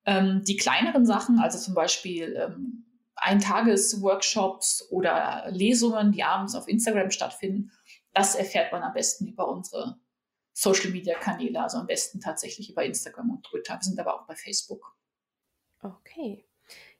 Ähm, 0.04 0.42
die 0.44 0.56
kleineren 0.56 1.06
Sachen, 1.06 1.38
also 1.38 1.58
zum 1.58 1.74
Beispiel 1.74 2.34
ähm, 2.36 2.84
Eintages-Workshops 3.16 4.88
oder 4.90 5.46
Lesungen, 5.50 6.12
die 6.12 6.24
abends 6.24 6.54
auf 6.54 6.68
Instagram 6.68 7.10
stattfinden, 7.10 7.70
das 8.12 8.34
erfährt 8.34 8.72
man 8.72 8.82
am 8.82 8.92
besten 8.92 9.26
über 9.26 9.48
unsere 9.48 10.00
Social-Media-Kanäle, 10.54 11.62
also 11.62 11.78
am 11.78 11.86
besten 11.86 12.20
tatsächlich 12.20 12.70
über 12.70 12.84
Instagram 12.84 13.30
und 13.30 13.44
Twitter. 13.44 13.74
Wir 13.74 13.82
sind 13.82 13.98
aber 13.98 14.20
auch 14.20 14.26
bei 14.26 14.34
Facebook. 14.34 14.96
Okay. 15.82 16.44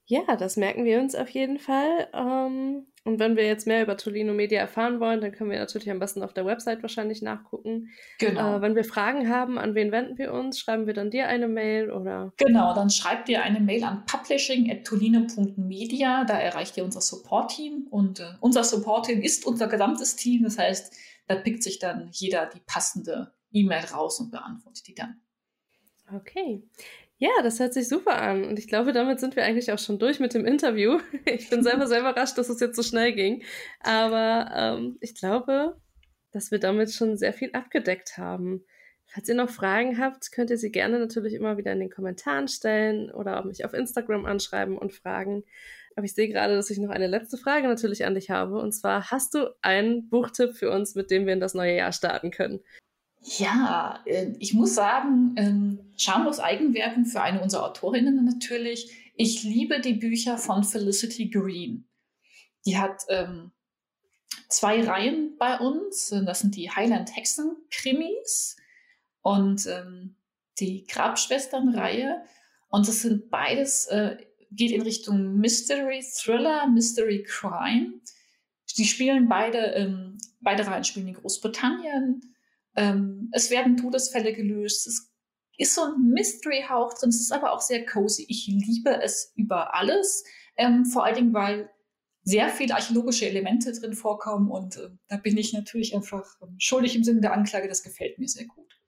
Ja, 0.06 0.36
das 0.36 0.56
merken 0.56 0.84
wir 0.84 1.00
uns 1.00 1.14
auf 1.14 1.28
jeden 1.28 1.58
Fall. 1.58 2.08
Ähm, 2.12 2.86
und 3.04 3.18
wenn 3.18 3.34
wir 3.34 3.44
jetzt 3.44 3.66
mehr 3.66 3.82
über 3.82 3.96
Tolino 3.96 4.32
Media 4.32 4.60
erfahren 4.60 5.00
wollen, 5.00 5.20
dann 5.20 5.32
können 5.32 5.50
wir 5.50 5.58
natürlich 5.58 5.90
am 5.90 5.98
besten 5.98 6.22
auf 6.22 6.32
der 6.32 6.46
Website 6.46 6.82
wahrscheinlich 6.82 7.20
nachgucken. 7.20 7.90
Genau. 8.18 8.58
Äh, 8.58 8.62
wenn 8.62 8.76
wir 8.76 8.84
Fragen 8.84 9.28
haben, 9.28 9.58
an 9.58 9.74
wen 9.74 9.90
wenden 9.90 10.18
wir 10.18 10.32
uns? 10.32 10.60
Schreiben 10.60 10.86
wir 10.86 10.94
dann 10.94 11.10
dir 11.10 11.26
eine 11.26 11.48
Mail 11.48 11.90
oder? 11.90 12.32
Genau, 12.36 12.72
dann 12.74 12.90
schreibt 12.90 13.28
ihr 13.28 13.42
eine 13.42 13.58
Mail 13.58 13.82
an 13.82 14.06
publishing.tolino.media. 14.06 16.24
Da 16.24 16.38
erreicht 16.38 16.76
ihr 16.76 16.84
unser 16.84 17.00
Support-Team 17.00 17.88
und 17.90 18.20
äh, 18.20 18.34
unser 18.38 18.62
Support-Team 18.62 19.20
ist 19.20 19.46
unser 19.46 19.66
gesamtes 19.66 20.14
Team. 20.14 20.44
Das 20.44 20.58
heißt, 20.58 20.96
da 21.26 21.34
pickt 21.34 21.64
sich 21.64 21.80
dann 21.80 22.08
jeder 22.12 22.46
die 22.46 22.62
passende 22.64 23.32
E-Mail 23.50 23.86
raus 23.86 24.20
und 24.20 24.30
beantwortet 24.30 24.86
die 24.86 24.94
dann. 24.94 25.20
Okay. 26.14 26.62
Ja, 27.22 27.30
das 27.44 27.60
hört 27.60 27.72
sich 27.72 27.88
super 27.88 28.20
an. 28.20 28.42
Und 28.42 28.58
ich 28.58 28.66
glaube, 28.66 28.92
damit 28.92 29.20
sind 29.20 29.36
wir 29.36 29.44
eigentlich 29.44 29.70
auch 29.70 29.78
schon 29.78 30.00
durch 30.00 30.18
mit 30.18 30.34
dem 30.34 30.44
Interview. 30.44 30.98
Ich 31.24 31.50
bin 31.50 31.62
selber 31.62 31.86
sehr 31.86 32.00
überrascht, 32.00 32.36
dass 32.36 32.48
es 32.48 32.58
jetzt 32.58 32.74
so 32.74 32.82
schnell 32.82 33.12
ging. 33.12 33.44
Aber 33.78 34.50
ähm, 34.52 34.96
ich 35.00 35.14
glaube, 35.14 35.76
dass 36.32 36.50
wir 36.50 36.58
damit 36.58 36.92
schon 36.92 37.16
sehr 37.16 37.32
viel 37.32 37.50
abgedeckt 37.52 38.18
haben. 38.18 38.64
Falls 39.06 39.28
ihr 39.28 39.36
noch 39.36 39.50
Fragen 39.50 40.00
habt, 40.00 40.32
könnt 40.32 40.50
ihr 40.50 40.58
sie 40.58 40.72
gerne 40.72 40.98
natürlich 40.98 41.34
immer 41.34 41.56
wieder 41.56 41.72
in 41.72 41.78
den 41.78 41.90
Kommentaren 41.90 42.48
stellen 42.48 43.12
oder 43.12 43.44
mich 43.44 43.64
auf 43.64 43.72
Instagram 43.72 44.26
anschreiben 44.26 44.76
und 44.76 44.92
fragen. 44.92 45.44
Aber 45.94 46.04
ich 46.04 46.14
sehe 46.14 46.28
gerade, 46.28 46.56
dass 46.56 46.70
ich 46.70 46.78
noch 46.78 46.90
eine 46.90 47.06
letzte 47.06 47.38
Frage 47.38 47.68
natürlich 47.68 48.04
an 48.04 48.16
dich 48.16 48.30
habe. 48.30 48.58
Und 48.58 48.72
zwar, 48.72 49.12
hast 49.12 49.34
du 49.34 49.54
einen 49.62 50.08
Buchtipp 50.08 50.56
für 50.56 50.72
uns, 50.72 50.96
mit 50.96 51.12
dem 51.12 51.26
wir 51.26 51.34
in 51.34 51.40
das 51.40 51.54
neue 51.54 51.76
Jahr 51.76 51.92
starten 51.92 52.32
können? 52.32 52.64
Ja, 53.24 54.00
äh, 54.04 54.32
ich 54.38 54.52
muss 54.52 54.74
sagen, 54.74 55.34
ähm, 55.36 55.92
schamlos 55.96 56.40
Eigenwerbung 56.40 57.06
für 57.06 57.22
eine 57.22 57.40
unserer 57.40 57.64
Autorinnen 57.64 58.24
natürlich. 58.24 58.90
Ich 59.14 59.44
liebe 59.44 59.80
die 59.80 59.94
Bücher 59.94 60.38
von 60.38 60.64
Felicity 60.64 61.28
Green. 61.28 61.88
Die 62.66 62.78
hat 62.78 63.02
ähm, 63.08 63.52
zwei 64.48 64.82
Reihen 64.82 65.36
bei 65.38 65.58
uns. 65.58 66.08
Das 66.08 66.40
sind 66.40 66.56
die 66.56 66.70
Highland 66.70 67.14
Hexen 67.14 67.56
Krimis 67.70 68.56
und 69.20 69.66
ähm, 69.66 70.16
die 70.58 70.84
Grabschwestern-Reihe. 70.86 72.22
Und 72.68 72.88
das 72.88 73.02
sind 73.02 73.30
beides, 73.30 73.86
äh, 73.86 74.16
geht 74.50 74.72
in 74.72 74.82
Richtung 74.82 75.36
Mystery 75.36 76.04
Thriller, 76.16 76.66
Mystery 76.66 77.22
Crime. 77.22 78.00
Die 78.76 78.84
spielen 78.84 79.28
beide, 79.28 79.58
ähm, 79.58 80.18
beide 80.40 80.66
Reihen 80.66 80.84
spielen 80.84 81.08
in 81.08 81.14
Großbritannien 81.14 82.31
ähm, 82.76 83.28
es 83.32 83.50
werden 83.50 83.76
Todesfälle 83.76 84.32
gelöst. 84.32 84.86
Es 84.86 85.12
ist 85.58 85.74
so 85.74 85.82
ein 85.82 86.10
Mystery-Hauch 86.12 86.94
drin. 86.94 87.10
Es 87.10 87.20
ist 87.20 87.32
aber 87.32 87.52
auch 87.52 87.60
sehr 87.60 87.84
cozy. 87.84 88.24
Ich 88.28 88.46
liebe 88.46 89.02
es 89.02 89.32
über 89.36 89.74
alles. 89.74 90.24
Ähm, 90.56 90.84
vor 90.84 91.04
allen 91.04 91.16
Dingen, 91.16 91.34
weil 91.34 91.70
sehr 92.24 92.48
viele 92.48 92.74
archäologische 92.74 93.26
Elemente 93.26 93.72
drin 93.72 93.94
vorkommen 93.94 94.50
und 94.50 94.76
äh, 94.76 94.90
da 95.08 95.16
bin 95.16 95.36
ich 95.36 95.52
natürlich 95.52 95.94
einfach 95.94 96.24
ähm, 96.40 96.54
schuldig 96.58 96.94
im 96.94 97.04
Sinne 97.04 97.20
der 97.20 97.32
Anklage. 97.32 97.68
Das 97.68 97.82
gefällt 97.82 98.18
mir 98.18 98.28
sehr 98.28 98.46
gut. 98.46 98.81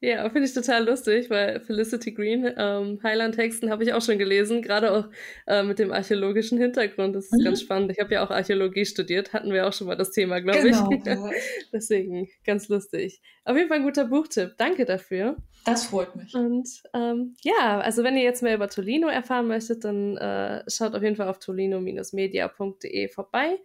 Ja, 0.00 0.30
finde 0.30 0.46
ich 0.46 0.54
total 0.54 0.86
lustig, 0.86 1.28
weil 1.28 1.58
Felicity 1.58 2.12
Green, 2.12 2.48
ähm, 2.56 3.00
Highland 3.02 3.36
Hexen 3.36 3.68
habe 3.68 3.82
ich 3.82 3.92
auch 3.92 4.00
schon 4.00 4.16
gelesen, 4.16 4.62
gerade 4.62 4.92
auch 4.92 5.08
äh, 5.48 5.64
mit 5.64 5.80
dem 5.80 5.90
archäologischen 5.90 6.56
Hintergrund. 6.56 7.16
Das 7.16 7.24
ist 7.24 7.32
mhm. 7.32 7.44
ganz 7.44 7.60
spannend. 7.62 7.90
Ich 7.90 7.98
habe 7.98 8.14
ja 8.14 8.24
auch 8.24 8.30
Archäologie 8.30 8.86
studiert, 8.86 9.32
hatten 9.32 9.52
wir 9.52 9.66
auch 9.66 9.72
schon 9.72 9.88
mal 9.88 9.96
das 9.96 10.12
Thema, 10.12 10.40
glaube 10.40 10.60
genau, 10.60 10.88
ich. 10.92 11.04
Ja. 11.04 11.30
Deswegen 11.72 12.28
ganz 12.44 12.68
lustig. 12.68 13.20
Auf 13.44 13.56
jeden 13.56 13.68
Fall 13.68 13.78
ein 13.78 13.84
guter 13.84 14.04
Buchtipp. 14.04 14.54
Danke 14.56 14.84
dafür. 14.84 15.36
Das 15.64 15.86
freut 15.86 16.14
mich. 16.14 16.32
Und 16.32 16.68
ähm, 16.94 17.34
ja, 17.42 17.80
also 17.80 18.04
wenn 18.04 18.16
ihr 18.16 18.22
jetzt 18.22 18.44
mehr 18.44 18.54
über 18.54 18.68
Tolino 18.68 19.08
erfahren 19.08 19.48
möchtet, 19.48 19.84
dann 19.84 20.16
äh, 20.16 20.62
schaut 20.70 20.94
auf 20.94 21.02
jeden 21.02 21.16
Fall 21.16 21.26
auf 21.26 21.40
tolino-media.de 21.40 23.08
vorbei. 23.08 23.58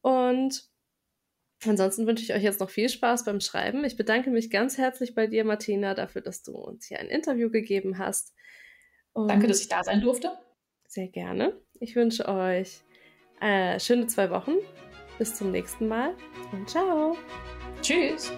Und 0.00 0.67
Ansonsten 1.66 2.06
wünsche 2.06 2.22
ich 2.22 2.32
euch 2.32 2.42
jetzt 2.42 2.60
noch 2.60 2.70
viel 2.70 2.88
Spaß 2.88 3.24
beim 3.24 3.40
Schreiben. 3.40 3.84
Ich 3.84 3.96
bedanke 3.96 4.30
mich 4.30 4.50
ganz 4.50 4.78
herzlich 4.78 5.14
bei 5.14 5.26
dir, 5.26 5.44
Martina, 5.44 5.94
dafür, 5.94 6.22
dass 6.22 6.42
du 6.42 6.52
uns 6.52 6.86
hier 6.86 7.00
ein 7.00 7.08
Interview 7.08 7.50
gegeben 7.50 7.98
hast. 7.98 8.34
Und 9.12 9.28
Danke, 9.28 9.48
dass 9.48 9.60
ich 9.60 9.68
da 9.68 9.82
sein 9.82 10.00
durfte. 10.00 10.30
Sehr 10.86 11.08
gerne. 11.08 11.60
Ich 11.80 11.96
wünsche 11.96 12.28
euch 12.28 12.80
äh, 13.40 13.80
schöne 13.80 14.06
zwei 14.06 14.30
Wochen. 14.30 14.54
Bis 15.18 15.34
zum 15.34 15.50
nächsten 15.50 15.88
Mal 15.88 16.14
und 16.52 16.70
ciao. 16.70 17.16
Tschüss. 17.82 18.32